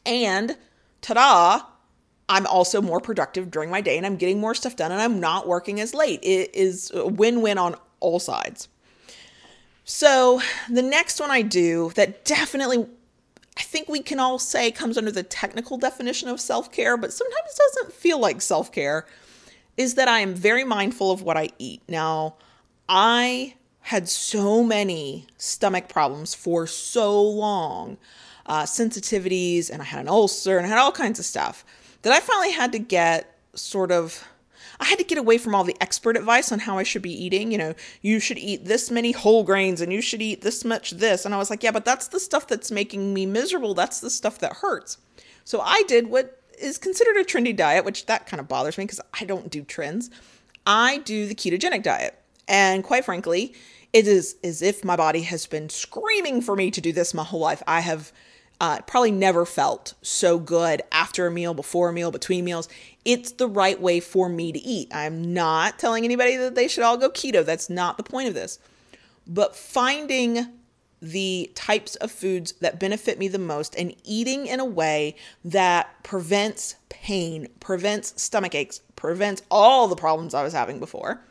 And 0.05 0.57
ta 0.99 1.13
da, 1.13 1.61
I'm 2.27 2.45
also 2.45 2.81
more 2.81 2.99
productive 2.99 3.49
during 3.49 3.69
my 3.69 3.79
day 3.79 3.95
and 3.95 4.05
I'm 4.05 4.17
getting 4.17 4.39
more 4.39 4.53
stuff 4.53 4.75
done 4.75 4.91
and 4.91 5.01
I'm 5.01 5.21
not 5.21 5.47
working 5.47 5.79
as 5.79 5.93
late. 5.93 6.19
It 6.23 6.53
is 6.53 6.91
a 6.93 7.07
win 7.07 7.41
win 7.41 7.57
on 7.57 7.75
all 8.01 8.19
sides. 8.19 8.67
So, 9.85 10.41
the 10.69 10.81
next 10.81 11.19
one 11.19 11.31
I 11.31 11.41
do 11.41 11.91
that 11.95 12.23
definitely 12.25 12.85
I 13.57 13.61
think 13.63 13.89
we 13.89 14.01
can 14.01 14.19
all 14.19 14.39
say 14.39 14.71
comes 14.71 14.97
under 14.97 15.11
the 15.11 15.23
technical 15.23 15.77
definition 15.77 16.29
of 16.29 16.39
self 16.39 16.71
care, 16.71 16.97
but 16.97 17.13
sometimes 17.13 17.59
doesn't 17.75 17.93
feel 17.93 18.19
like 18.19 18.41
self 18.41 18.71
care 18.71 19.05
is 19.81 19.95
that 19.95 20.07
I 20.07 20.19
am 20.19 20.33
very 20.33 20.63
mindful 20.63 21.11
of 21.11 21.21
what 21.21 21.37
I 21.37 21.49
eat. 21.59 21.81
Now, 21.87 22.35
I 22.87 23.55
had 23.81 24.07
so 24.07 24.63
many 24.63 25.27
stomach 25.37 25.89
problems 25.89 26.33
for 26.33 26.67
so 26.67 27.21
long, 27.21 27.97
uh, 28.45 28.63
sensitivities, 28.63 29.69
and 29.69 29.81
I 29.81 29.85
had 29.85 29.99
an 29.99 30.07
ulcer 30.07 30.57
and 30.57 30.65
I 30.65 30.69
had 30.69 30.77
all 30.77 30.91
kinds 30.91 31.19
of 31.19 31.25
stuff 31.25 31.65
that 32.03 32.13
I 32.13 32.19
finally 32.19 32.51
had 32.51 32.71
to 32.71 32.79
get 32.79 33.35
sort 33.55 33.91
of. 33.91 34.27
I 34.79 34.85
had 34.85 34.97
to 34.97 35.05
get 35.05 35.19
away 35.19 35.37
from 35.37 35.53
all 35.53 35.63
the 35.63 35.77
expert 35.79 36.17
advice 36.17 36.51
on 36.51 36.57
how 36.57 36.79
I 36.79 36.83
should 36.83 37.03
be 37.03 37.23
eating. 37.23 37.51
You 37.51 37.57
know, 37.59 37.75
you 38.01 38.19
should 38.19 38.39
eat 38.39 38.65
this 38.65 38.89
many 38.89 39.11
whole 39.11 39.43
grains 39.43 39.79
and 39.79 39.93
you 39.93 40.01
should 40.01 40.23
eat 40.23 40.41
this 40.41 40.65
much 40.65 40.91
this. 40.91 41.23
And 41.23 41.35
I 41.35 41.37
was 41.37 41.51
like, 41.51 41.61
yeah, 41.61 41.69
but 41.69 41.85
that's 41.85 42.07
the 42.07 42.19
stuff 42.19 42.47
that's 42.47 42.71
making 42.71 43.13
me 43.13 43.27
miserable. 43.27 43.75
That's 43.75 43.99
the 43.99 44.09
stuff 44.09 44.39
that 44.39 44.53
hurts. 44.53 44.97
So 45.43 45.61
I 45.61 45.83
did 45.87 46.07
what 46.07 46.40
is 46.61 46.77
considered 46.77 47.17
a 47.17 47.23
trendy 47.23 47.55
diet, 47.55 47.85
which 47.85 48.05
that 48.05 48.27
kind 48.27 48.39
of 48.39 48.47
bothers 48.47 48.77
me 48.77 48.85
because 48.85 49.01
I 49.19 49.25
don't 49.25 49.49
do 49.49 49.63
trends. 49.63 50.09
I 50.65 50.99
do 50.99 51.25
the 51.25 51.35
ketogenic 51.35 51.83
diet. 51.83 52.17
And 52.47 52.83
quite 52.83 53.05
frankly, 53.05 53.53
it 53.93 54.07
is 54.07 54.35
as 54.43 54.61
if 54.61 54.83
my 54.83 54.95
body 54.95 55.21
has 55.23 55.45
been 55.45 55.69
screaming 55.69 56.41
for 56.41 56.55
me 56.55 56.71
to 56.71 56.81
do 56.81 56.93
this 56.93 57.13
my 57.13 57.23
whole 57.23 57.39
life. 57.39 57.61
I 57.67 57.81
have 57.81 58.11
uh, 58.59 58.79
probably 58.81 59.11
never 59.11 59.45
felt 59.45 59.95
so 60.01 60.37
good 60.37 60.83
after 60.91 61.25
a 61.25 61.31
meal, 61.31 61.53
before 61.53 61.89
a 61.89 61.93
meal, 61.93 62.11
between 62.11 62.45
meals. 62.45 62.69
It's 63.03 63.31
the 63.31 63.47
right 63.47 63.81
way 63.81 63.99
for 63.99 64.29
me 64.29 64.51
to 64.51 64.59
eat. 64.59 64.93
I'm 64.93 65.33
not 65.33 65.79
telling 65.79 66.05
anybody 66.05 66.37
that 66.37 66.53
they 66.53 66.67
should 66.67 66.83
all 66.83 66.97
go 66.97 67.09
keto. 67.09 67.43
That's 67.43 67.69
not 67.69 67.97
the 67.97 68.03
point 68.03 68.27
of 68.27 68.35
this. 68.35 68.59
But 69.25 69.55
finding 69.55 70.47
the 71.01 71.51
types 71.55 71.95
of 71.95 72.11
foods 72.11 72.53
that 72.61 72.79
benefit 72.79 73.17
me 73.17 73.27
the 73.27 73.39
most 73.39 73.75
and 73.75 73.95
eating 74.03 74.45
in 74.47 74.59
a 74.59 74.65
way 74.65 75.15
that 75.43 76.03
prevents 76.03 76.75
pain, 76.89 77.47
prevents 77.59 78.21
stomach 78.21 78.53
aches, 78.53 78.81
prevents 78.95 79.41
all 79.49 79.87
the 79.87 79.95
problems 79.95 80.33
I 80.33 80.43
was 80.43 80.53
having 80.53 80.79
before 80.79 81.21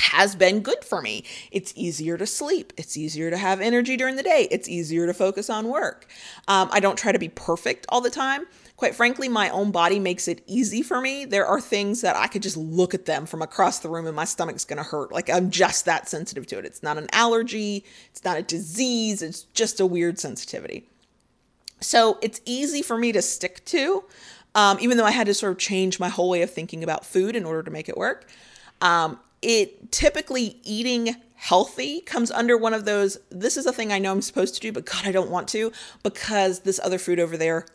has 0.00 0.34
been 0.34 0.60
good 0.60 0.82
for 0.82 1.00
me. 1.02 1.24
It's 1.50 1.72
easier 1.76 2.16
to 2.16 2.26
sleep. 2.26 2.72
It's 2.76 2.96
easier 2.96 3.30
to 3.30 3.36
have 3.36 3.60
energy 3.60 3.96
during 3.96 4.16
the 4.16 4.22
day. 4.22 4.48
It's 4.50 4.68
easier 4.68 5.06
to 5.06 5.14
focus 5.14 5.50
on 5.50 5.68
work. 5.68 6.06
Um, 6.48 6.68
I 6.72 6.80
don't 6.80 6.96
try 6.96 7.12
to 7.12 7.18
be 7.18 7.28
perfect 7.28 7.86
all 7.90 8.00
the 8.00 8.10
time, 8.10 8.46
quite 8.80 8.94
frankly, 8.94 9.28
my 9.28 9.50
own 9.50 9.70
body 9.70 9.98
makes 9.98 10.26
it 10.26 10.42
easy 10.46 10.80
for 10.80 11.02
me. 11.02 11.26
There 11.26 11.44
are 11.44 11.60
things 11.60 12.00
that 12.00 12.16
I 12.16 12.26
could 12.26 12.42
just 12.42 12.56
look 12.56 12.94
at 12.94 13.04
them 13.04 13.26
from 13.26 13.42
across 13.42 13.80
the 13.80 13.90
room 13.90 14.06
and 14.06 14.16
my 14.16 14.24
stomach's 14.24 14.64
to 14.64 14.82
hurt. 14.82 15.12
Like 15.12 15.28
I'm 15.28 15.50
just 15.50 15.84
that 15.84 16.08
sensitive 16.08 16.46
to 16.46 16.58
it. 16.58 16.64
It's 16.64 16.82
not 16.82 16.96
an 16.96 17.06
allergy, 17.12 17.84
it's 18.10 18.24
not 18.24 18.38
a 18.38 18.42
disease, 18.42 19.20
it's 19.20 19.42
just 19.52 19.80
a 19.80 19.86
weird 19.86 20.18
sensitivity. 20.18 20.88
So 21.80 22.18
it's 22.22 22.40
easy 22.46 22.80
for 22.80 22.96
me 22.96 23.12
to 23.12 23.20
stick 23.20 23.62
to, 23.66 24.02
um, 24.54 24.78
even 24.80 24.96
though 24.96 25.04
I 25.04 25.10
had 25.10 25.26
to 25.26 25.34
sort 25.34 25.52
of 25.52 25.58
change 25.58 26.00
my 26.00 26.08
whole 26.08 26.30
way 26.30 26.40
of 26.40 26.50
thinking 26.50 26.82
about 26.82 27.04
food 27.04 27.36
in 27.36 27.44
order 27.44 27.62
to 27.62 27.70
make 27.70 27.90
it 27.90 27.98
work. 27.98 28.30
Um, 28.80 29.20
it 29.42 29.92
typically 29.92 30.58
eating 30.64 31.16
healthy 31.34 32.00
comes 32.00 32.30
under 32.30 32.56
one 32.56 32.72
of 32.72 32.86
those 32.86 33.18
this 33.28 33.58
is 33.58 33.66
a 33.66 33.72
thing 33.72 33.92
I 33.92 33.98
know 33.98 34.10
I'm 34.10 34.22
supposed 34.22 34.54
to 34.54 34.60
do, 34.62 34.72
but 34.72 34.86
God, 34.86 35.06
I 35.06 35.12
don't 35.12 35.30
want 35.30 35.48
to 35.48 35.70
because 36.02 36.60
this 36.60 36.80
other 36.82 36.98
food 36.98 37.20
over 37.20 37.36
there 37.36 37.66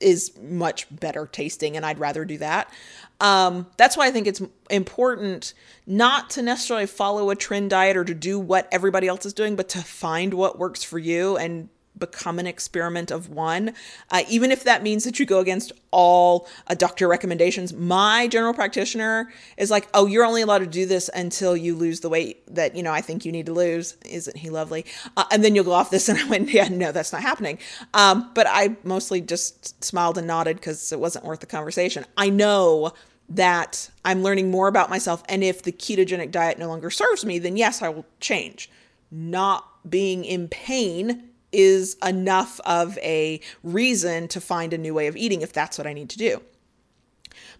is 0.00 0.36
much 0.40 0.86
better 0.90 1.26
tasting 1.26 1.76
and 1.76 1.84
I'd 1.84 1.98
rather 1.98 2.24
do 2.24 2.38
that. 2.38 2.72
Um, 3.20 3.66
that's 3.76 3.96
why 3.96 4.06
I 4.06 4.10
think 4.10 4.26
it's 4.26 4.40
important 4.70 5.54
not 5.86 6.30
to 6.30 6.42
necessarily 6.42 6.86
follow 6.86 7.30
a 7.30 7.36
trend 7.36 7.70
diet 7.70 7.96
or 7.96 8.04
to 8.04 8.14
do 8.14 8.38
what 8.38 8.68
everybody 8.70 9.08
else 9.08 9.26
is 9.26 9.32
doing, 9.32 9.56
but 9.56 9.68
to 9.70 9.78
find 9.78 10.34
what 10.34 10.58
works 10.58 10.84
for 10.84 10.98
you 10.98 11.36
and 11.36 11.68
become 11.98 12.38
an 12.38 12.46
experiment 12.46 13.10
of 13.10 13.28
one, 13.28 13.74
uh, 14.10 14.22
even 14.28 14.50
if 14.50 14.64
that 14.64 14.82
means 14.82 15.04
that 15.04 15.18
you 15.18 15.26
go 15.26 15.40
against 15.40 15.72
all 15.90 16.48
uh, 16.66 16.74
doctor 16.74 17.08
recommendations. 17.08 17.72
My 17.72 18.28
general 18.28 18.54
practitioner 18.54 19.32
is 19.56 19.70
like, 19.70 19.88
"Oh, 19.94 20.06
you're 20.06 20.24
only 20.24 20.42
allowed 20.42 20.58
to 20.58 20.66
do 20.66 20.86
this 20.86 21.08
until 21.14 21.56
you 21.56 21.74
lose 21.74 22.00
the 22.00 22.08
weight 22.08 22.42
that 22.54 22.76
you 22.76 22.82
know 22.82 22.92
I 22.92 23.00
think 23.00 23.24
you 23.24 23.32
need 23.32 23.46
to 23.46 23.52
lose." 23.52 23.96
Isn't 24.04 24.36
he 24.36 24.50
lovely? 24.50 24.84
Uh, 25.16 25.24
and 25.30 25.44
then 25.44 25.54
you'll 25.54 25.64
go 25.64 25.72
off 25.72 25.90
this, 25.90 26.08
and 26.10 26.18
I 26.18 26.28
went, 26.28 26.50
"Yeah, 26.50 26.68
no, 26.68 26.92
that's 26.92 27.12
not 27.12 27.22
happening." 27.22 27.58
Um, 27.94 28.30
but 28.34 28.46
I 28.48 28.76
mostly 28.84 29.20
just 29.20 29.82
smiled 29.84 30.18
and 30.18 30.26
nodded 30.26 30.56
because 30.56 30.92
it 30.92 31.00
wasn't 31.00 31.24
worth 31.24 31.40
the 31.40 31.46
conversation. 31.46 32.04
I 32.16 32.30
know 32.30 32.92
that 33.30 33.90
I'm 34.04 34.22
learning 34.22 34.50
more 34.50 34.68
about 34.68 34.90
myself, 34.90 35.22
and 35.28 35.44
if 35.44 35.62
the 35.62 35.72
ketogenic 35.72 36.30
diet 36.30 36.58
no 36.58 36.68
longer 36.68 36.90
serves 36.90 37.24
me, 37.24 37.38
then 37.38 37.56
yes, 37.56 37.82
I 37.82 37.88
will 37.88 38.06
change. 38.20 38.70
Not 39.10 39.64
being 39.88 40.24
in 40.24 40.48
pain 40.48 41.27
is 41.52 41.96
enough 42.04 42.60
of 42.64 42.98
a 42.98 43.40
reason 43.62 44.28
to 44.28 44.40
find 44.40 44.72
a 44.72 44.78
new 44.78 44.94
way 44.94 45.06
of 45.06 45.16
eating 45.16 45.42
if 45.42 45.52
that's 45.52 45.78
what 45.78 45.86
I 45.86 45.92
need 45.92 46.10
to 46.10 46.18
do. 46.18 46.42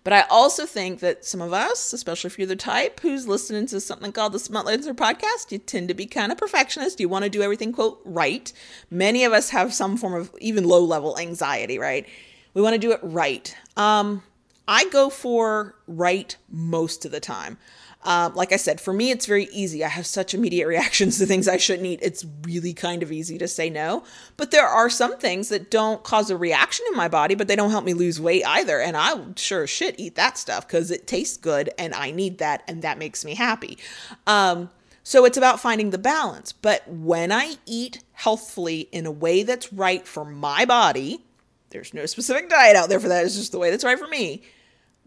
But 0.04 0.12
I 0.12 0.20
also 0.30 0.64
think 0.64 1.00
that 1.00 1.24
some 1.24 1.42
of 1.42 1.52
us, 1.52 1.92
especially 1.92 2.28
if 2.28 2.38
you're 2.38 2.46
the 2.46 2.56
type 2.56 3.00
who's 3.00 3.28
listening 3.28 3.66
to 3.66 3.80
something 3.80 4.12
called 4.12 4.32
the 4.32 4.38
Smutlancer 4.38 4.94
podcast, 4.94 5.50
you 5.50 5.58
tend 5.58 5.88
to 5.88 5.94
be 5.94 6.06
kind 6.06 6.32
of 6.32 6.38
perfectionist. 6.38 7.00
You 7.00 7.08
want 7.08 7.24
to 7.24 7.30
do 7.30 7.42
everything, 7.42 7.72
quote, 7.72 8.00
right. 8.04 8.52
Many 8.90 9.24
of 9.24 9.32
us 9.32 9.50
have 9.50 9.74
some 9.74 9.96
form 9.96 10.14
of 10.14 10.32
even 10.40 10.64
low 10.64 10.82
level 10.82 11.18
anxiety, 11.18 11.78
right? 11.78 12.06
We 12.54 12.62
want 12.62 12.74
to 12.74 12.78
do 12.78 12.92
it 12.92 13.00
right. 13.02 13.54
Um, 13.76 14.22
I 14.66 14.88
go 14.90 15.10
for 15.10 15.74
right 15.86 16.36
most 16.50 17.04
of 17.04 17.10
the 17.10 17.20
time. 17.20 17.58
Um, 18.04 18.34
like 18.34 18.52
I 18.52 18.56
said, 18.56 18.80
for 18.80 18.92
me, 18.92 19.10
it's 19.10 19.26
very 19.26 19.48
easy. 19.52 19.84
I 19.84 19.88
have 19.88 20.06
such 20.06 20.32
immediate 20.32 20.66
reactions 20.68 21.18
to 21.18 21.26
things 21.26 21.48
I 21.48 21.56
shouldn't 21.56 21.86
eat. 21.86 22.00
It's 22.02 22.24
really 22.42 22.72
kind 22.72 23.02
of 23.02 23.10
easy 23.10 23.38
to 23.38 23.48
say 23.48 23.70
no. 23.70 24.04
But 24.36 24.50
there 24.50 24.66
are 24.66 24.88
some 24.88 25.18
things 25.18 25.48
that 25.48 25.70
don't 25.70 26.02
cause 26.04 26.30
a 26.30 26.36
reaction 26.36 26.86
in 26.90 26.96
my 26.96 27.08
body, 27.08 27.34
but 27.34 27.48
they 27.48 27.56
don't 27.56 27.70
help 27.70 27.84
me 27.84 27.94
lose 27.94 28.20
weight 28.20 28.44
either. 28.46 28.80
And 28.80 28.96
I 28.96 29.14
sure 29.36 29.66
should 29.66 29.94
eat 29.98 30.14
that 30.14 30.38
stuff 30.38 30.66
because 30.66 30.90
it 30.90 31.06
tastes 31.06 31.36
good 31.36 31.70
and 31.78 31.94
I 31.94 32.10
need 32.10 32.38
that 32.38 32.62
and 32.68 32.82
that 32.82 32.98
makes 32.98 33.24
me 33.24 33.34
happy. 33.34 33.78
Um, 34.26 34.70
so 35.02 35.24
it's 35.24 35.38
about 35.38 35.58
finding 35.58 35.90
the 35.90 35.98
balance. 35.98 36.52
But 36.52 36.86
when 36.86 37.32
I 37.32 37.54
eat 37.66 38.04
healthfully 38.12 38.88
in 38.92 39.06
a 39.06 39.10
way 39.10 39.42
that's 39.42 39.72
right 39.72 40.06
for 40.06 40.24
my 40.24 40.64
body, 40.66 41.24
there's 41.70 41.94
no 41.94 42.06
specific 42.06 42.48
diet 42.48 42.76
out 42.76 42.88
there 42.88 43.00
for 43.00 43.08
that. 43.08 43.24
It's 43.24 43.36
just 43.36 43.52
the 43.52 43.58
way 43.58 43.70
that's 43.70 43.84
right 43.84 43.98
for 43.98 44.06
me 44.06 44.42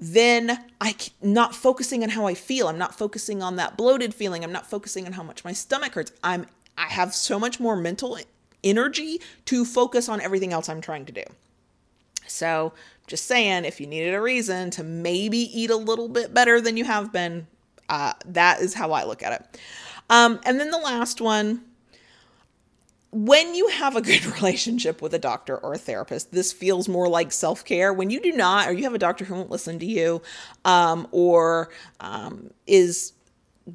then 0.02 0.66
I 0.82 0.96
not 1.22 1.56
focusing 1.56 2.02
on 2.02 2.10
how 2.10 2.26
I 2.26 2.34
feel. 2.34 2.68
I'm 2.68 2.80
not 2.80 2.98
focusing 2.98 3.44
on 3.44 3.56
that 3.58 3.78
bloated 3.78 4.16
feeling. 4.16 4.44
I'm 4.44 4.52
not 4.52 4.66
focusing 4.66 5.06
on 5.06 5.14
how 5.14 5.22
much 5.22 5.46
my 5.46 5.54
stomach 5.54 5.94
hurts. 5.94 6.12
I'm 6.24 6.48
I 6.76 6.86
have 6.88 7.14
so 7.14 7.40
much 7.40 7.60
more 7.60 7.76
mental 7.76 8.18
energy 8.64 9.22
to 9.46 9.64
focus 9.64 10.10
on 10.10 10.20
everything 10.20 10.54
else 10.54 10.68
I'm 10.68 10.82
trying 10.82 11.06
to 11.06 11.12
do. 11.12 11.24
So, 12.28 12.74
just 13.06 13.26
saying, 13.26 13.66
if 13.66 13.80
you 13.80 13.86
needed 13.86 14.14
a 14.14 14.22
reason 14.22 14.72
to 14.72 14.84
maybe 14.84 15.38
eat 15.38 15.70
a 15.70 15.76
little 15.76 16.08
bit 16.08 16.34
better 16.34 16.60
than 16.62 16.78
you 16.78 16.86
have 16.86 17.12
been, 17.12 17.46
uh, 17.90 18.14
that 18.26 18.62
is 18.62 18.74
how 18.74 18.94
I 18.94 19.04
look 19.04 19.22
at 19.22 19.34
it. 19.34 19.62
Um, 20.10 20.40
and 20.46 20.60
then 20.60 20.72
the 20.72 20.78
last 20.78 21.22
one 21.22 21.62
when 23.12 23.54
you 23.56 23.68
have 23.68 23.96
a 23.96 24.02
good 24.02 24.26
relationship 24.38 25.02
with 25.02 25.14
a 25.14 25.20
doctor 25.20 25.58
or 25.58 25.74
a 25.74 25.78
therapist, 25.78 26.32
this 26.32 26.52
feels 26.52 26.88
more 26.88 27.08
like 27.08 27.32
self 27.32 27.64
care. 27.64 27.94
When 27.94 28.10
you 28.10 28.20
do 28.20 28.32
not, 28.32 28.68
or 28.68 28.74
you 28.74 28.84
have 28.84 28.94
a 28.94 29.00
doctor 29.00 29.26
who 29.26 29.36
won't 29.36 29.52
listen 29.52 29.80
to 29.80 29.86
you, 29.86 30.22
um, 30.66 31.08
or 31.12 31.70
um, 32.00 32.52
is 32.68 33.14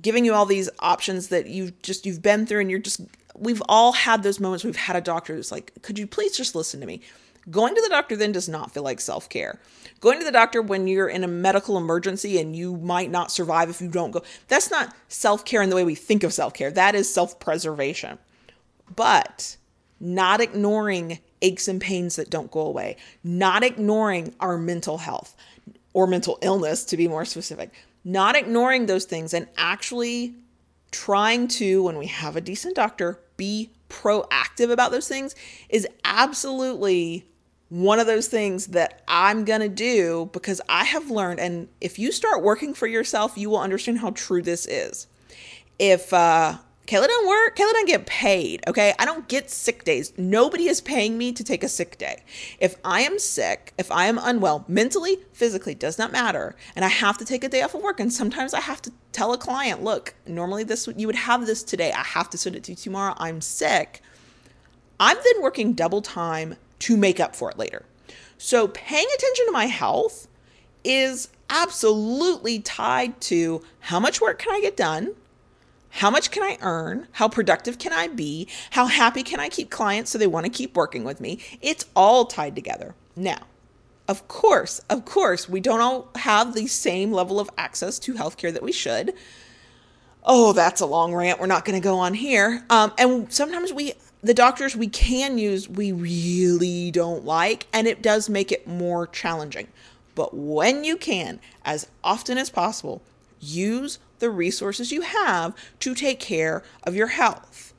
giving 0.01 0.25
you 0.25 0.35
all 0.35 0.47
these 0.47 0.69
options 0.81 1.29
that 1.29 1.47
you've 1.47 1.81
just 1.83 2.07
you've 2.07 2.23
been 2.23 2.47
through, 2.47 2.61
and 2.61 2.71
you're 2.71 2.81
just 2.81 3.01
we've 3.37 3.63
all 3.69 3.93
had 3.93 4.23
those 4.23 4.41
moments. 4.41 4.65
We've 4.65 4.75
had 4.75 4.97
a 4.97 5.01
doctor 5.01 5.35
who's 5.35 5.53
like, 5.53 5.73
"Could 5.83 5.99
you 5.99 6.07
please 6.07 6.37
just 6.37 6.55
listen 6.55 6.81
to 6.81 6.87
me?" 6.87 7.03
Going 7.49 7.77
to 7.77 7.81
the 7.81 7.89
doctor 7.89 8.17
then 8.17 8.33
does 8.33 8.49
not 8.49 8.73
feel 8.73 8.83
like 8.83 9.01
self 9.01 9.29
care. 9.29 9.61
Going 10.01 10.19
to 10.19 10.25
the 10.25 10.33
doctor 10.33 10.61
when 10.61 10.89
you're 10.89 11.09
in 11.09 11.23
a 11.23 11.29
medical 11.29 11.77
emergency 11.77 12.41
and 12.41 12.57
you 12.57 12.77
might 12.79 13.11
not 13.11 13.31
survive 13.31 13.71
if 13.71 13.81
you 13.81 13.89
don't 13.89 14.11
go, 14.11 14.23
that's 14.49 14.71
not 14.71 14.95
self 15.09 15.45
care 15.45 15.63
in 15.63 15.71
the 15.71 15.77
way 15.77 15.85
we 15.85 15.95
think 15.95 16.25
of 16.25 16.33
self 16.33 16.55
care. 16.55 16.71
That 16.71 16.95
is 16.95 17.13
self 17.13 17.39
preservation 17.39 18.19
but 18.95 19.57
not 19.99 20.41
ignoring 20.41 21.19
aches 21.43 21.69
and 21.69 21.81
pains 21.81 22.17
that 22.17 22.31
don't 22.31 22.51
go 22.51 22.61
away, 22.61 22.97
not 23.25 23.63
ignoring 23.63 24.35
our 24.41 24.59
mental 24.59 24.99
health 24.99 25.37
or 25.93 26.07
mental 26.07 26.39
illness, 26.43 26.85
to 26.85 26.97
be 26.97 27.09
more 27.09 27.25
specific, 27.25 27.73
not 28.05 28.37
ignoring 28.37 28.87
those 28.87 29.05
things 29.05 29.33
and 29.33 29.49
actually 29.57 30.35
trying 30.91 31.49
to, 31.49 31.83
when 31.83 31.99
we 31.99 32.07
have 32.07 32.37
a 32.37 32.41
decent 32.41 32.77
doctor, 32.77 33.19
be 33.37 33.71
proactive 33.89 34.71
about 34.71 34.91
those 34.91 35.09
things 35.09 35.35
is 35.69 35.87
absolutely 36.05 37.27
one 37.69 37.99
of 37.99 38.07
those 38.07 38.29
things 38.29 38.69
that 38.69 39.03
I'm 39.09 39.45
going 39.45 39.61
to 39.61 39.69
do 39.69 40.31
because 40.33 40.61
I 40.69 40.85
have 40.85 41.11
learned. 41.11 41.41
And 41.41 41.69
if 41.81 41.99
you 41.99 42.13
start 42.13 42.43
working 42.43 42.75
for 42.75 42.87
yourself, 42.87 43.37
you 43.37 43.51
will 43.51 43.59
understand 43.59 43.99
how 43.99 44.11
true 44.11 44.43
this 44.43 44.67
is. 44.67 45.07
If, 45.79 46.13
uh, 46.13 46.59
Kayla 46.87 47.09
don't 47.09 47.27
work. 47.27 47.57
Kayla 47.57 47.73
don't 47.73 47.89
get 47.89 48.07
paid. 48.07 48.63
Okay. 48.69 48.95
I 48.99 49.05
don't 49.05 49.27
get 49.29 49.51
sick 49.51 49.85
days. 49.85 50.13
Nobody 50.17 50.69
is 50.69 50.81
paying 50.81 51.19
me 51.19 51.33
to 51.33 51.43
take 51.43 51.65
a 51.65 51.69
sick 51.69 51.99
day. 51.99 52.23
If 52.61 52.77
I 52.85 53.01
am 53.01 53.19
sick, 53.19 53.75
if 53.77 53.91
I 53.91 54.07
am 54.07 54.19
unwell, 54.23 54.65
mentally, 54.69 55.19
physically, 55.33 55.75
does 55.75 55.99
not 55.99 56.13
matter. 56.13 56.55
And 56.77 56.85
I 56.85 56.89
have 56.89 57.19
to 57.19 57.25
take 57.25 57.43
a 57.43 57.49
day 57.49 57.63
off 57.63 57.75
of 57.75 57.83
work. 57.83 57.99
And 57.99 58.13
sometimes 58.13 58.55
I 58.55 58.61
have 58.61 58.81
to 58.83 58.93
tell 59.13 59.33
a 59.33 59.39
client, 59.39 59.83
look, 59.83 60.15
normally 60.27 60.63
this, 60.63 60.89
you 60.97 61.07
would 61.07 61.17
have 61.17 61.47
this 61.47 61.63
today. 61.63 61.91
I 61.93 62.05
have 62.05 62.31
to 62.31 62.39
send 62.39 62.55
it 62.55 62.65
to 62.65 62.73
you 62.73 62.77
tomorrow. 62.77 63.15
I'm 63.19 63.41
sick. 63.41 64.01
I'm 65.01 65.17
then 65.17 65.43
working 65.43 65.73
double 65.73 66.03
time 66.03 66.57
to 66.81 66.97
make 66.97 67.19
up 67.19 67.35
for 67.35 67.51
it 67.51 67.59
later. 67.59 67.85
So 68.39 68.69
paying 68.69 69.07
attention 69.15 69.47
to 69.47 69.53
my 69.53 69.67
health 69.67 70.29
is 70.85 71.29
absolutely 71.51 72.61
tied 72.61 73.21
to 73.23 73.63
how 73.81 73.99
much 73.99 74.21
work 74.21 74.39
can 74.39 74.55
I 74.55 74.61
get 74.61 74.77
done? 74.77 75.15
How 75.97 76.11
much 76.11 76.31
can 76.31 76.43
I 76.43 76.59
earn? 76.61 77.09
How 77.13 77.27
productive 77.27 77.79
can 77.79 77.91
I 77.91 78.09
be? 78.09 78.49
How 78.73 78.85
happy 78.85 79.23
can 79.23 79.41
I 79.41 79.49
keep 79.49 79.71
clients 79.71 80.11
so 80.11 80.19
they 80.19 80.27
want 80.27 80.45
to 80.45 80.53
keep 80.53 80.77
working 80.77 81.05
with 81.05 81.23
me? 81.23 81.39
It's 81.63 81.87
all 81.97 82.27
tied 82.27 82.55
together. 82.55 82.95
Now, 83.17 83.39
of 84.07 84.29
course, 84.29 84.81
of 84.91 85.07
course, 85.07 85.49
we 85.49 85.59
don't 85.59 85.81
all 85.81 86.11
have 86.17 86.55
the 86.55 86.67
same 86.67 87.13
level 87.13 87.41
of 87.41 87.49
access 87.57 87.99
to 88.01 88.13
healthcare 88.13 88.53
that 88.53 88.63
we 88.63 88.73
should. 88.73 89.15
Oh, 90.23 90.53
that's 90.53 90.83
a 90.83 90.87
long 90.87 91.15
rant. 91.15 91.41
We're 91.41 91.47
not 91.47 91.65
going 91.65 91.81
to 91.81 91.85
go 91.85 91.99
on 91.99 92.13
here. 92.13 92.63
Um, 92.69 92.93
and 92.99 93.33
sometimes 93.33 93.73
we, 93.73 93.95
the 94.23 94.35
doctors 94.35 94.77
we 94.77 94.89
can 94.89 95.39
use, 95.39 95.67
we 95.67 95.93
really 95.93 96.91
don't 96.91 97.25
like, 97.25 97.69
and 97.73 97.87
it 97.87 98.03
does 98.03 98.29
make 98.29 98.53
it 98.53 98.67
more 98.67 99.07
challenging. 99.07 99.69
But 100.15 100.37
when 100.37 100.85
you 100.85 100.99
can, 100.99 101.41
as 101.65 101.89
often 102.05 102.37
as 102.37 102.51
possible, 102.51 103.01
use 103.41 103.99
the 104.19 104.31
resources 104.31 104.93
you 104.93 105.03
have 105.03 105.55
to 105.81 105.95
take 105.95 106.21
care 106.21 106.63
of 106.85 106.95
your 106.95 107.09
health. 107.09 107.75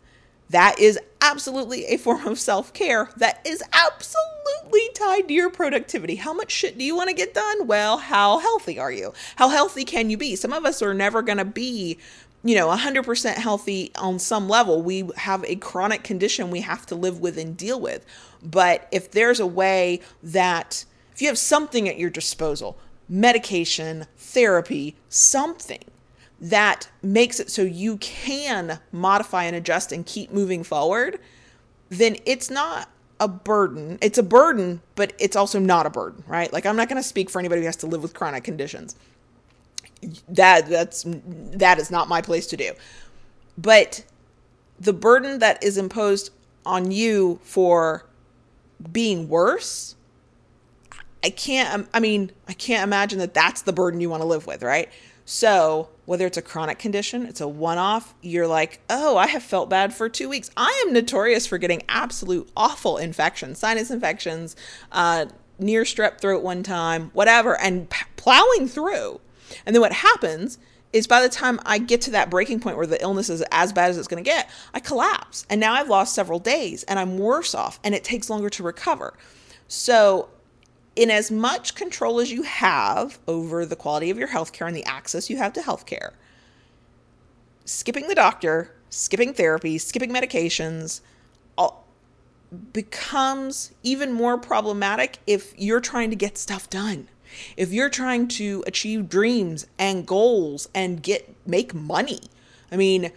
That 0.49 0.79
is 0.79 0.99
absolutely 1.21 1.85
a 1.85 1.97
form 1.97 2.25
of 2.25 2.39
self 2.39 2.73
care 2.73 3.09
that 3.17 3.41
is 3.45 3.61
absolutely 3.73 4.89
tied 4.93 5.27
to 5.27 5.33
your 5.33 5.49
productivity. 5.49 6.15
How 6.15 6.33
much 6.33 6.51
shit 6.51 6.77
do 6.77 6.83
you 6.83 6.95
want 6.95 7.09
to 7.09 7.15
get 7.15 7.33
done? 7.33 7.67
Well, 7.67 7.97
how 7.97 8.39
healthy 8.39 8.79
are 8.79 8.91
you? 8.91 9.13
How 9.35 9.49
healthy 9.49 9.83
can 9.83 10.09
you 10.09 10.17
be? 10.17 10.35
Some 10.35 10.53
of 10.53 10.65
us 10.65 10.81
are 10.81 10.93
never 10.93 11.21
going 11.21 11.37
to 11.37 11.45
be, 11.45 11.97
you 12.43 12.55
know, 12.55 12.67
100% 12.67 13.35
healthy 13.35 13.91
on 13.97 14.19
some 14.19 14.47
level. 14.47 14.81
We 14.81 15.09
have 15.17 15.43
a 15.45 15.57
chronic 15.57 16.03
condition 16.03 16.49
we 16.49 16.61
have 16.61 16.85
to 16.87 16.95
live 16.95 17.19
with 17.19 17.37
and 17.37 17.57
deal 17.57 17.79
with. 17.79 18.05
But 18.41 18.87
if 18.91 19.11
there's 19.11 19.39
a 19.39 19.47
way 19.47 20.01
that, 20.23 20.85
if 21.13 21.21
you 21.21 21.27
have 21.27 21.37
something 21.37 21.89
at 21.89 21.97
your 21.97 22.09
disposal, 22.09 22.77
medication, 23.09 24.05
therapy, 24.17 24.95
something 25.09 25.83
that 26.39 26.89
makes 27.01 27.39
it 27.39 27.49
so 27.49 27.61
you 27.63 27.97
can 27.97 28.79
modify 28.91 29.45
and 29.45 29.55
adjust 29.55 29.91
and 29.91 30.05
keep 30.05 30.31
moving 30.31 30.63
forward, 30.63 31.19
then 31.89 32.17
it's 32.25 32.49
not 32.49 32.89
a 33.19 33.27
burden. 33.27 33.97
It's 34.01 34.17
a 34.17 34.23
burden, 34.23 34.81
but 34.95 35.13
it's 35.19 35.35
also 35.35 35.59
not 35.59 35.85
a 35.85 35.89
burden, 35.89 36.23
right? 36.27 36.51
Like 36.53 36.65
I'm 36.65 36.75
not 36.75 36.89
going 36.89 37.01
to 37.01 37.07
speak 37.07 37.29
for 37.29 37.39
anybody 37.39 37.61
who 37.61 37.65
has 37.65 37.77
to 37.77 37.87
live 37.87 38.03
with 38.03 38.13
chronic 38.13 38.43
conditions. 38.43 38.95
That 40.29 40.69
that's 40.69 41.03
that 41.07 41.79
is 41.79 41.89
not 41.89 42.07
my 42.07 42.21
place 42.21 42.45
to 42.47 42.57
do. 42.57 42.73
But 43.57 44.03
the 44.79 44.93
burden 44.93 45.39
that 45.39 45.63
is 45.63 45.77
imposed 45.77 46.29
on 46.65 46.91
you 46.91 47.39
for 47.43 48.05
being 48.91 49.27
worse, 49.27 49.95
I 51.23 51.29
can't 51.29 51.87
I 51.93 51.99
mean, 51.99 52.31
I 52.47 52.53
can't 52.53 52.83
imagine 52.83 53.19
that 53.19 53.33
that's 53.33 53.63
the 53.63 53.73
burden 53.73 54.01
you 54.01 54.09
want 54.09 54.21
to 54.21 54.27
live 54.27 54.47
with, 54.47 54.63
right? 54.63 54.89
So, 55.29 55.89
whether 56.05 56.25
it's 56.25 56.37
a 56.37 56.41
chronic 56.41 56.79
condition, 56.79 57.25
it's 57.25 57.41
a 57.41 57.49
one 57.49 57.77
off, 57.77 58.15
you're 58.21 58.47
like, 58.47 58.79
oh, 58.89 59.17
I 59.17 59.27
have 59.27 59.43
felt 59.43 59.69
bad 59.69 59.93
for 59.93 60.07
two 60.07 60.29
weeks. 60.29 60.49
I 60.55 60.83
am 60.87 60.93
notorious 60.93 61.45
for 61.45 61.57
getting 61.57 61.83
absolute 61.89 62.49
awful 62.55 62.95
infections, 62.95 63.59
sinus 63.59 63.91
infections, 63.91 64.55
uh, 64.93 65.25
near 65.59 65.83
strep 65.83 66.21
throat 66.21 66.43
one 66.43 66.63
time, 66.63 67.11
whatever, 67.13 67.59
and 67.59 67.89
p- 67.89 68.05
plowing 68.15 68.69
through. 68.69 69.19
And 69.65 69.75
then 69.75 69.81
what 69.81 69.91
happens 69.91 70.59
is 70.93 71.07
by 71.07 71.21
the 71.21 71.27
time 71.27 71.59
I 71.65 71.77
get 71.77 71.99
to 72.03 72.11
that 72.11 72.29
breaking 72.29 72.61
point 72.61 72.77
where 72.77 72.87
the 72.87 73.01
illness 73.01 73.29
is 73.29 73.43
as 73.51 73.73
bad 73.73 73.89
as 73.89 73.97
it's 73.97 74.07
going 74.07 74.23
to 74.23 74.29
get, 74.29 74.49
I 74.73 74.79
collapse. 74.79 75.45
And 75.49 75.59
now 75.59 75.73
I've 75.73 75.89
lost 75.89 76.15
several 76.15 76.39
days 76.39 76.83
and 76.85 76.97
I'm 76.97 77.17
worse 77.17 77.53
off 77.53 77.81
and 77.83 77.93
it 77.93 78.05
takes 78.05 78.29
longer 78.29 78.49
to 78.51 78.63
recover. 78.63 79.13
So, 79.67 80.29
in 80.97 81.11
as 81.11 81.29
much 81.29 81.75
control 81.75 82.19
as 82.19 82.31
you 82.31 82.41
have 82.41 83.19
over 83.27 83.65
the 83.65 83.75
quality 83.75 84.09
of 84.09 84.17
your 84.17 84.29
healthcare 84.29 84.65
and 84.65 84.75
the 84.75 84.83
access 84.85 85.29
you 85.29 85.37
have 85.37 85.53
to 85.53 85.61
healthcare, 85.61 86.13
skipping 87.65 88.07
the 88.07 88.15
doctor, 88.15 88.73
skipping 88.89 89.31
therapy, 89.31 89.77
skipping 89.77 90.11
medications, 90.11 91.01
all, 91.55 91.85
becomes 92.73 93.71
even 93.83 94.11
more 94.11 94.39
problematic 94.39 95.19
if 95.27 95.53
you're 95.57 95.79
trying 95.79 96.09
to 96.09 96.15
get 96.15 96.35
stuff 96.35 96.67
done. 96.67 97.07
If 97.55 97.71
you're 97.71 97.89
trying 97.89 98.27
to 98.29 98.63
achieve 98.65 99.07
dreams 99.07 99.67
and 99.77 100.07
goals 100.07 100.67
and 100.73 101.03
get 101.03 101.35
make 101.45 101.75
money. 101.75 102.21
I 102.71 102.77
mean, 102.77 103.11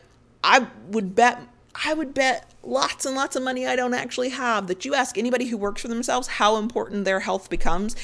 I 0.44 0.66
would 0.88 1.14
bet 1.14 1.40
I 1.74 1.94
would 1.94 2.14
bet 2.14 2.50
lots 2.62 3.06
and 3.06 3.14
lots 3.14 3.36
of 3.36 3.42
money 3.42 3.66
I 3.66 3.76
don't 3.76 3.94
actually 3.94 4.30
have 4.30 4.66
that 4.66 4.84
you 4.84 4.94
ask 4.94 5.16
anybody 5.16 5.46
who 5.46 5.56
works 5.56 5.82
for 5.82 5.88
themselves 5.88 6.26
how 6.28 6.56
important 6.56 7.04
their 7.04 7.20
health 7.20 7.48
becomes. 7.48 7.96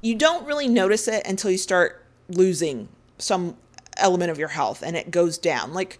You 0.00 0.14
don't 0.14 0.46
really 0.46 0.68
notice 0.68 1.08
it 1.08 1.26
until 1.26 1.50
you 1.50 1.58
start 1.58 2.04
losing 2.28 2.88
some 3.18 3.56
element 3.96 4.30
of 4.30 4.38
your 4.38 4.48
health 4.48 4.82
and 4.82 4.96
it 4.96 5.10
goes 5.10 5.38
down. 5.38 5.72
Like 5.72 5.98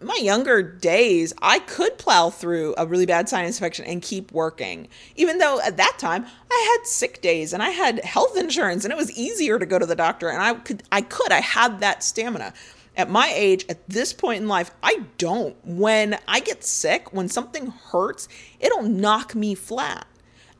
my 0.00 0.18
younger 0.20 0.62
days, 0.62 1.32
I 1.42 1.58
could 1.58 1.98
plow 1.98 2.30
through 2.30 2.74
a 2.78 2.86
really 2.86 3.06
bad 3.06 3.28
sinus 3.28 3.56
infection 3.56 3.84
and 3.86 4.00
keep 4.00 4.30
working. 4.30 4.88
Even 5.16 5.38
though 5.38 5.60
at 5.60 5.76
that 5.78 5.96
time 5.98 6.26
I 6.50 6.76
had 6.78 6.86
sick 6.86 7.20
days 7.20 7.52
and 7.52 7.62
I 7.62 7.70
had 7.70 8.04
health 8.04 8.36
insurance 8.36 8.84
and 8.84 8.92
it 8.92 8.96
was 8.96 9.10
easier 9.12 9.58
to 9.58 9.66
go 9.66 9.78
to 9.78 9.86
the 9.86 9.96
doctor 9.96 10.28
and 10.28 10.42
I 10.42 10.54
could 10.54 10.82
I 10.92 11.00
could 11.00 11.32
I 11.32 11.40
had 11.40 11.80
that 11.80 12.04
stamina. 12.04 12.52
At 12.98 13.08
my 13.08 13.30
age, 13.32 13.64
at 13.68 13.88
this 13.88 14.12
point 14.12 14.42
in 14.42 14.48
life, 14.48 14.72
I 14.82 15.04
don't. 15.18 15.56
When 15.64 16.18
I 16.26 16.40
get 16.40 16.64
sick, 16.64 17.12
when 17.12 17.28
something 17.28 17.68
hurts, 17.68 18.28
it'll 18.58 18.82
knock 18.82 19.36
me 19.36 19.54
flat. 19.54 20.08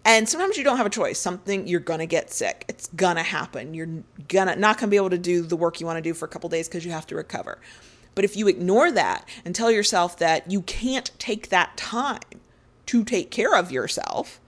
And 0.05 0.29
sometimes 0.29 0.57
you 0.57 0.63
don't 0.63 0.77
have 0.77 0.87
a 0.87 0.91
choice. 0.91 1.19
Something 1.19 1.67
you're 1.67 1.81
gonna 1.81 2.07
get 2.07 2.33
sick. 2.33 2.65
It's 2.69 2.87
gonna 2.95 3.25
happen. 3.25 3.75
You're 3.75 4.05
gonna 4.29 4.55
not 4.55 4.79
gonna 4.79 4.89
be 4.89 4.97
able 4.97 5.11
to 5.11 5.19
do 5.19 5.43
the 5.43 5.57
work 5.57 5.81
you 5.81 5.87
want 5.87 5.97
to 5.97 6.03
do 6.03 6.15
for 6.15 6.27
a 6.27 6.29
couple 6.29 6.49
days 6.49 6.69
because 6.69 6.85
you 6.85 6.93
have 6.93 7.09
to 7.09 7.17
recover. 7.17 7.59
But 8.15 8.25
if 8.25 8.37
you 8.37 8.47
ignore 8.47 8.93
that 8.93 9.29
and 9.45 9.53
tell 9.55 9.71
yourself 9.71 10.17
that 10.19 10.51
you 10.51 10.63
can't 10.63 11.11
take 11.19 11.49
that 11.49 11.77
time 11.77 12.21
to 12.87 13.05
take 13.05 13.33
care 13.33 13.55
of 13.55 13.73
yourself, 13.73 14.41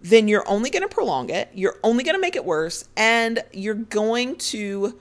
then 0.00 0.28
you're 0.28 0.46
only 0.46 0.68
going 0.68 0.82
to 0.82 0.88
prolong 0.88 1.30
it. 1.30 1.48
You're 1.54 1.78
only 1.82 2.04
going 2.04 2.16
to 2.16 2.20
make 2.20 2.36
it 2.36 2.44
worse. 2.44 2.86
And 2.98 3.42
you're 3.50 3.72
going 3.72 4.36
to 4.36 4.98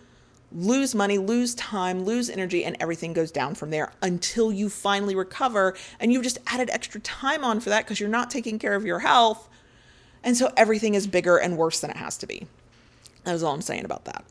lose 0.53 0.93
money, 0.93 1.17
lose 1.17 1.55
time, 1.55 2.03
lose 2.03 2.29
energy, 2.29 2.63
and 2.63 2.77
everything 2.79 3.13
goes 3.13 3.31
down 3.31 3.55
from 3.55 3.69
there 3.69 3.91
until 4.01 4.51
you 4.51 4.69
finally 4.69 5.15
recover. 5.15 5.75
And 5.99 6.13
you've 6.13 6.23
just 6.23 6.37
added 6.47 6.69
extra 6.69 7.01
time 7.01 7.43
on 7.43 7.59
for 7.59 7.69
that 7.69 7.85
because 7.85 7.99
you're 7.99 8.09
not 8.09 8.29
taking 8.29 8.59
care 8.59 8.75
of 8.75 8.85
your 8.85 8.99
health. 8.99 9.49
And 10.23 10.37
so 10.37 10.51
everything 10.55 10.93
is 10.93 11.07
bigger 11.07 11.37
and 11.37 11.57
worse 11.57 11.79
than 11.79 11.89
it 11.89 11.97
has 11.97 12.17
to 12.19 12.27
be. 12.27 12.47
That 13.23 13.33
was 13.33 13.43
all 13.43 13.53
I'm 13.53 13.61
saying 13.61 13.85
about 13.85 14.05
that. 14.05 14.23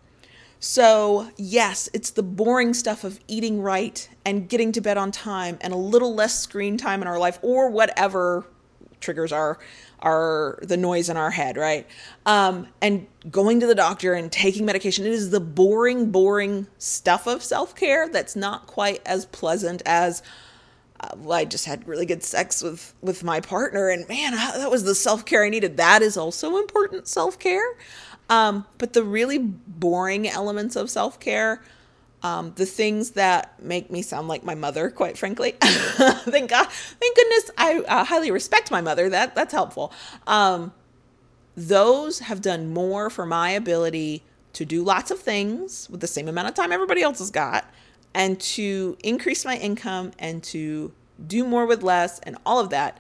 So, 0.65 1.29
yes, 1.37 1.89
it's 1.93 2.11
the 2.11 2.23
boring 2.23 2.73
stuff 2.73 3.03
of 3.03 3.19
eating 3.27 3.61
right 3.61 4.09
and 4.25 4.49
getting 4.49 4.71
to 4.73 4.81
bed 4.81 4.97
on 4.97 5.11
time 5.11 5.59
and 5.61 5.73
a 5.73 5.77
little 5.77 6.15
less 6.15 6.39
screen 6.39 6.77
time 6.77 7.03
in 7.03 7.09
our 7.09 7.19
life 7.19 7.41
or 7.43 7.69
whatever 7.69 8.47
triggers 9.03 9.33
our 9.33 9.59
our 10.01 10.59
the 10.63 10.77
noise 10.77 11.09
in 11.09 11.17
our 11.17 11.31
head, 11.31 11.57
right? 11.57 11.87
Um, 12.27 12.69
and 12.81 13.07
going 13.31 13.61
to 13.61 13.67
the 13.67 13.75
doctor 13.75 14.15
and 14.15 14.33
taking 14.33 14.65
medication. 14.65 15.05
It 15.05 15.13
is 15.13 15.31
the 15.31 15.41
boring, 15.41 16.11
boring 16.11 16.67
stuff 16.79 17.27
of 17.27 17.43
self 17.43 17.77
care 17.77 18.09
that's 18.09 18.35
not 18.35 18.67
quite 18.67 19.01
as 19.07 19.27
pleasant 19.27 19.83
as 19.85 20.23
uh, 21.03 21.09
well, 21.19 21.39
I 21.39 21.45
just 21.45 21.67
had 21.67 21.87
really 21.89 22.07
good 22.07 22.23
sex 22.23 22.63
with 22.63 22.95
with 23.03 23.25
my 23.25 23.41
partner, 23.41 23.89
and 23.89 24.09
man, 24.09 24.33
that 24.33 24.71
was 24.71 24.85
the 24.85 24.95
self 24.95 25.25
care 25.25 25.45
I 25.45 25.49
needed. 25.49 25.77
That 25.77 26.03
is 26.03 26.17
also 26.17 26.57
important 26.59 27.09
self 27.09 27.39
care. 27.39 27.77
Um, 28.31 28.67
but 28.79 28.93
the 28.93 29.03
really 29.03 29.39
boring 29.39 30.29
elements 30.29 30.77
of 30.77 30.91
self 30.91 31.19
care, 31.19 31.63
um, 32.23 32.53
the 32.57 32.67
things 32.67 33.11
that 33.13 33.61
make 33.63 33.91
me 33.91 34.03
sound 34.03 34.29
like 34.29 34.45
my 34.45 34.55
mother, 34.55 34.91
quite 34.91 35.19
frankly. 35.19 35.57
thank 35.61 36.51
God, 36.51 36.69
thank 36.69 37.17
goodness, 37.17 37.51
I 37.59 37.81
uh, 37.89 38.05
highly 38.05 38.31
respect 38.31 38.71
my 38.71 38.81
mother. 38.81 39.09
That 39.09 39.35
that's 39.35 39.53
helpful. 39.53 39.93
Um, 40.27 40.73
those 41.57 42.21
have 42.21 42.41
done 42.41 42.73
more 42.73 43.11
for 43.11 43.27
my 43.27 43.51
ability 43.51 44.23
to 44.55 44.65
do 44.65 44.83
lots 44.83 45.11
of 45.11 45.19
things 45.19 45.89
with 45.91 46.01
the 46.01 46.07
same 46.07 46.29
amount 46.29 46.49
of 46.49 46.55
time 46.55 46.73
everybody 46.73 47.03
else 47.03 47.19
has 47.19 47.31
got, 47.31 47.69
and 48.15 48.41
to 48.41 48.97
increase 49.03 49.45
my 49.45 49.57
income 49.57 50.13
and 50.19 50.43
to 50.45 50.93
do 51.27 51.45
more 51.45 51.67
with 51.67 51.83
less 51.83 52.19
and 52.21 52.37
all 52.47 52.61
of 52.61 52.71
that 52.71 52.99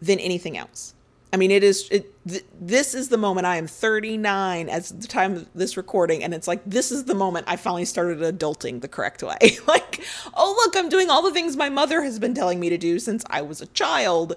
than 0.00 0.18
anything 0.18 0.56
else. 0.56 0.94
I 1.34 1.36
mean, 1.36 1.50
it 1.50 1.64
is. 1.64 1.88
It, 1.90 2.14
th- 2.28 2.44
this 2.60 2.94
is 2.94 3.08
the 3.08 3.16
moment 3.16 3.44
I 3.44 3.56
am 3.56 3.66
39 3.66 4.68
as 4.68 4.90
the 4.90 5.08
time 5.08 5.34
of 5.34 5.48
this 5.52 5.76
recording, 5.76 6.22
and 6.22 6.32
it's 6.32 6.46
like 6.46 6.62
this 6.64 6.92
is 6.92 7.06
the 7.06 7.14
moment 7.16 7.46
I 7.48 7.56
finally 7.56 7.84
started 7.86 8.20
adulting 8.20 8.82
the 8.82 8.86
correct 8.86 9.20
way. 9.20 9.36
like, 9.66 10.04
oh 10.34 10.54
look, 10.62 10.76
I'm 10.76 10.88
doing 10.88 11.10
all 11.10 11.22
the 11.22 11.32
things 11.32 11.56
my 11.56 11.68
mother 11.68 12.02
has 12.02 12.20
been 12.20 12.34
telling 12.34 12.60
me 12.60 12.68
to 12.68 12.78
do 12.78 13.00
since 13.00 13.24
I 13.28 13.42
was 13.42 13.60
a 13.60 13.66
child, 13.66 14.36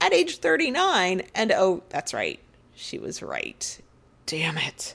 at 0.00 0.12
age 0.12 0.38
39, 0.38 1.22
and 1.34 1.50
oh, 1.50 1.82
that's 1.88 2.14
right, 2.14 2.38
she 2.76 2.96
was 2.96 3.24
right. 3.24 3.80
Damn 4.26 4.58
it. 4.58 4.94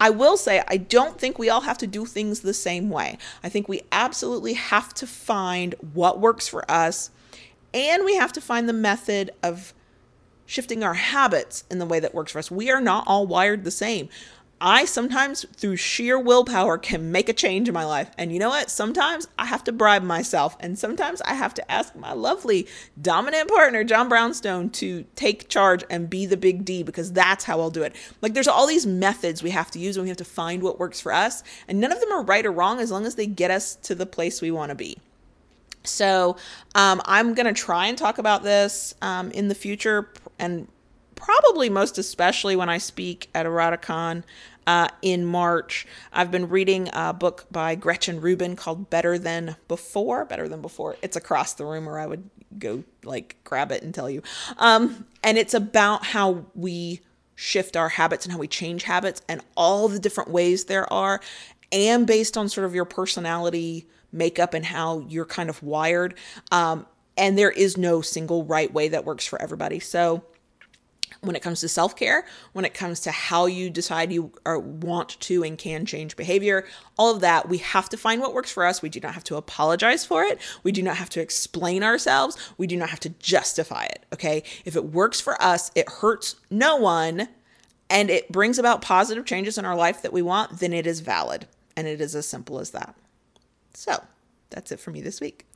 I 0.00 0.08
will 0.08 0.38
say, 0.38 0.62
I 0.68 0.78
don't 0.78 1.20
think 1.20 1.38
we 1.38 1.50
all 1.50 1.60
have 1.60 1.76
to 1.78 1.86
do 1.86 2.06
things 2.06 2.40
the 2.40 2.54
same 2.54 2.88
way. 2.88 3.18
I 3.44 3.50
think 3.50 3.68
we 3.68 3.82
absolutely 3.92 4.54
have 4.54 4.94
to 4.94 5.06
find 5.06 5.74
what 5.92 6.18
works 6.18 6.48
for 6.48 6.64
us, 6.70 7.10
and 7.74 8.06
we 8.06 8.16
have 8.16 8.32
to 8.32 8.40
find 8.40 8.66
the 8.66 8.72
method 8.72 9.32
of 9.42 9.74
shifting 10.52 10.84
our 10.84 10.94
habits 10.94 11.64
in 11.70 11.78
the 11.78 11.86
way 11.86 11.98
that 11.98 12.14
works 12.14 12.32
for 12.32 12.38
us. 12.38 12.50
We 12.50 12.70
are 12.70 12.80
not 12.80 13.04
all 13.06 13.26
wired 13.26 13.64
the 13.64 13.70
same. 13.70 14.10
I 14.60 14.84
sometimes, 14.84 15.44
through 15.56 15.76
sheer 15.76 16.18
willpower, 16.18 16.76
can 16.78 17.10
make 17.10 17.28
a 17.30 17.32
change 17.32 17.68
in 17.68 17.74
my 17.74 17.84
life. 17.84 18.10
And 18.16 18.32
you 18.32 18.38
know 18.38 18.50
what? 18.50 18.70
Sometimes 18.70 19.26
I 19.36 19.46
have 19.46 19.64
to 19.64 19.72
bribe 19.72 20.04
myself. 20.04 20.56
And 20.60 20.78
sometimes 20.78 21.20
I 21.22 21.34
have 21.34 21.54
to 21.54 21.72
ask 21.72 21.96
my 21.96 22.12
lovely 22.12 22.68
dominant 23.00 23.48
partner, 23.48 23.82
John 23.82 24.08
Brownstone, 24.08 24.68
to 24.70 25.04
take 25.16 25.48
charge 25.48 25.82
and 25.90 26.08
be 26.08 26.26
the 26.26 26.36
big 26.36 26.64
D 26.64 26.82
because 26.84 27.12
that's 27.12 27.44
how 27.44 27.58
I'll 27.58 27.70
do 27.70 27.82
it. 27.82 27.96
Like 28.20 28.34
there's 28.34 28.46
all 28.46 28.68
these 28.68 28.86
methods 28.86 29.42
we 29.42 29.50
have 29.50 29.70
to 29.72 29.80
use 29.80 29.96
and 29.96 30.04
we 30.04 30.10
have 30.10 30.18
to 30.18 30.24
find 30.24 30.62
what 30.62 30.78
works 30.78 31.00
for 31.00 31.12
us. 31.12 31.42
And 31.66 31.80
none 31.80 31.90
of 31.90 31.98
them 31.98 32.12
are 32.12 32.22
right 32.22 32.46
or 32.46 32.52
wrong 32.52 32.78
as 32.78 32.92
long 32.92 33.04
as 33.06 33.16
they 33.16 33.26
get 33.26 33.50
us 33.50 33.74
to 33.76 33.96
the 33.96 34.06
place 34.06 34.40
we 34.42 34.52
want 34.52 34.68
to 34.68 34.76
be. 34.76 34.98
So 35.84 36.36
um, 36.74 37.02
I'm 37.04 37.34
going 37.34 37.52
to 37.52 37.60
try 37.60 37.86
and 37.86 37.98
talk 37.98 38.18
about 38.18 38.42
this 38.42 38.94
um, 39.02 39.30
in 39.32 39.48
the 39.48 39.54
future 39.54 40.10
and 40.42 40.68
probably 41.14 41.70
most 41.70 41.96
especially 41.98 42.56
when 42.56 42.68
I 42.68 42.78
speak 42.78 43.30
at 43.34 43.46
Eroticon 43.46 44.24
uh, 44.66 44.88
in 45.00 45.24
March. 45.24 45.86
I've 46.12 46.30
been 46.30 46.48
reading 46.48 46.90
a 46.92 47.12
book 47.12 47.46
by 47.50 47.76
Gretchen 47.76 48.20
Rubin 48.20 48.56
called 48.56 48.90
Better 48.90 49.18
Than 49.18 49.56
Before. 49.68 50.24
Better 50.24 50.48
Than 50.48 50.60
Before. 50.60 50.96
It's 51.00 51.16
across 51.16 51.54
the 51.54 51.64
room, 51.64 51.88
or 51.88 51.98
I 51.98 52.06
would 52.06 52.28
go 52.58 52.84
like 53.04 53.36
grab 53.44 53.72
it 53.72 53.82
and 53.82 53.94
tell 53.94 54.10
you. 54.10 54.22
Um, 54.58 55.06
and 55.22 55.38
it's 55.38 55.54
about 55.54 56.04
how 56.06 56.44
we 56.54 57.00
shift 57.36 57.76
our 57.76 57.88
habits 57.88 58.24
and 58.24 58.32
how 58.32 58.38
we 58.38 58.48
change 58.48 58.82
habits 58.82 59.22
and 59.28 59.40
all 59.56 59.88
the 59.88 59.98
different 59.98 60.30
ways 60.30 60.64
there 60.64 60.92
are, 60.92 61.20
and 61.70 62.06
based 62.06 62.36
on 62.36 62.48
sort 62.48 62.66
of 62.66 62.74
your 62.74 62.84
personality 62.84 63.86
makeup 64.12 64.54
and 64.54 64.64
how 64.64 65.06
you're 65.08 65.24
kind 65.24 65.48
of 65.48 65.62
wired. 65.62 66.14
Um, 66.50 66.86
and 67.16 67.38
there 67.38 67.50
is 67.50 67.76
no 67.76 68.00
single 68.00 68.44
right 68.44 68.72
way 68.72 68.88
that 68.88 69.04
works 69.04 69.26
for 69.26 69.40
everybody. 69.40 69.80
So, 69.80 70.24
when 71.22 71.36
it 71.36 71.42
comes 71.42 71.60
to 71.60 71.68
self 71.68 71.96
care, 71.96 72.26
when 72.52 72.64
it 72.64 72.74
comes 72.74 73.00
to 73.00 73.12
how 73.12 73.46
you 73.46 73.70
decide 73.70 74.12
you 74.12 74.32
are, 74.44 74.58
want 74.58 75.20
to 75.20 75.44
and 75.44 75.56
can 75.56 75.86
change 75.86 76.16
behavior, 76.16 76.66
all 76.98 77.14
of 77.14 77.20
that, 77.20 77.48
we 77.48 77.58
have 77.58 77.88
to 77.88 77.96
find 77.96 78.20
what 78.20 78.34
works 78.34 78.50
for 78.50 78.64
us. 78.64 78.82
We 78.82 78.88
do 78.88 79.00
not 79.00 79.14
have 79.14 79.24
to 79.24 79.36
apologize 79.36 80.04
for 80.04 80.24
it. 80.24 80.40
We 80.64 80.72
do 80.72 80.82
not 80.82 80.96
have 80.96 81.10
to 81.10 81.20
explain 81.20 81.82
ourselves. 81.84 82.36
We 82.58 82.66
do 82.66 82.76
not 82.76 82.90
have 82.90 83.00
to 83.00 83.08
justify 83.08 83.84
it. 83.84 84.04
Okay. 84.12 84.42
If 84.64 84.74
it 84.74 84.86
works 84.86 85.20
for 85.20 85.40
us, 85.40 85.70
it 85.74 85.88
hurts 85.88 86.36
no 86.50 86.76
one, 86.76 87.28
and 87.88 88.10
it 88.10 88.32
brings 88.32 88.58
about 88.58 88.82
positive 88.82 89.24
changes 89.24 89.56
in 89.58 89.64
our 89.64 89.76
life 89.76 90.02
that 90.02 90.12
we 90.12 90.22
want, 90.22 90.58
then 90.58 90.72
it 90.72 90.86
is 90.86 91.00
valid. 91.00 91.46
And 91.76 91.86
it 91.86 92.00
is 92.00 92.14
as 92.16 92.26
simple 92.26 92.58
as 92.58 92.70
that. 92.70 92.96
So 93.74 94.02
that's 94.50 94.72
it 94.72 94.80
for 94.80 94.90
me 94.90 95.00
this 95.00 95.20
week. 95.20 95.46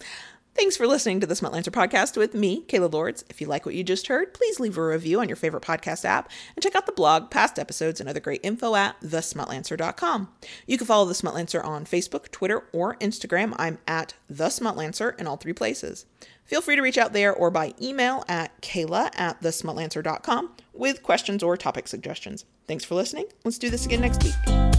Thanks 0.57 0.75
for 0.75 0.87
listening 0.87 1.21
to 1.21 1.27
the 1.27 1.35
Smutlancer 1.35 1.69
podcast 1.69 2.16
with 2.16 2.33
me, 2.33 2.62
Kayla 2.62 2.90
Lords. 2.90 3.27
If 3.29 3.42
you 3.42 3.47
like 3.47 3.66
what 3.66 3.75
you 3.75 3.85
just 3.85 4.07
heard, 4.07 4.33
please 4.33 4.59
leave 4.59 4.79
a 4.79 4.87
review 4.87 5.21
on 5.21 5.29
your 5.29 5.37
favorite 5.37 5.62
podcast 5.62 6.07
app 6.07 6.31
and 6.55 6.62
check 6.62 6.75
out 6.75 6.87
the 6.87 6.92
blog, 6.92 7.31
past 7.31 7.59
episodes, 7.59 8.01
and 8.01 8.09
other 8.09 8.21
great 8.21 8.40
info 8.42 8.75
at 8.75 8.99
thesmutlancer.com. 9.03 10.29
You 10.66 10.79
can 10.79 10.87
follow 10.87 11.05
the 11.05 11.12
Smutlancer 11.12 11.62
on 11.62 11.85
Facebook, 11.85 12.31
Twitter, 12.31 12.64
or 12.73 12.97
Instagram. 12.97 13.55
I'm 13.59 13.79
at 13.87 14.14
the 14.31 14.47
Smutlancer 14.47 15.21
in 15.21 15.27
all 15.27 15.37
three 15.37 15.53
places. 15.53 16.07
Feel 16.47 16.62
free 16.62 16.77
to 16.77 16.83
reach 16.83 16.97
out 16.97 17.12
there 17.12 17.35
or 17.35 17.51
by 17.51 17.75
email 17.81 18.25
at 18.27 18.59
kayla 18.62 19.11
at 19.14 19.42
thesmutlancer.com 19.42 20.53
with 20.73 21.03
questions 21.03 21.42
or 21.42 21.59
topic 21.59 21.87
suggestions. 21.87 22.47
Thanks 22.66 22.85
for 22.85 22.95
listening. 22.95 23.27
Let's 23.45 23.59
do 23.59 23.69
this 23.69 23.85
again 23.85 24.01
next 24.01 24.25
week. 24.25 24.76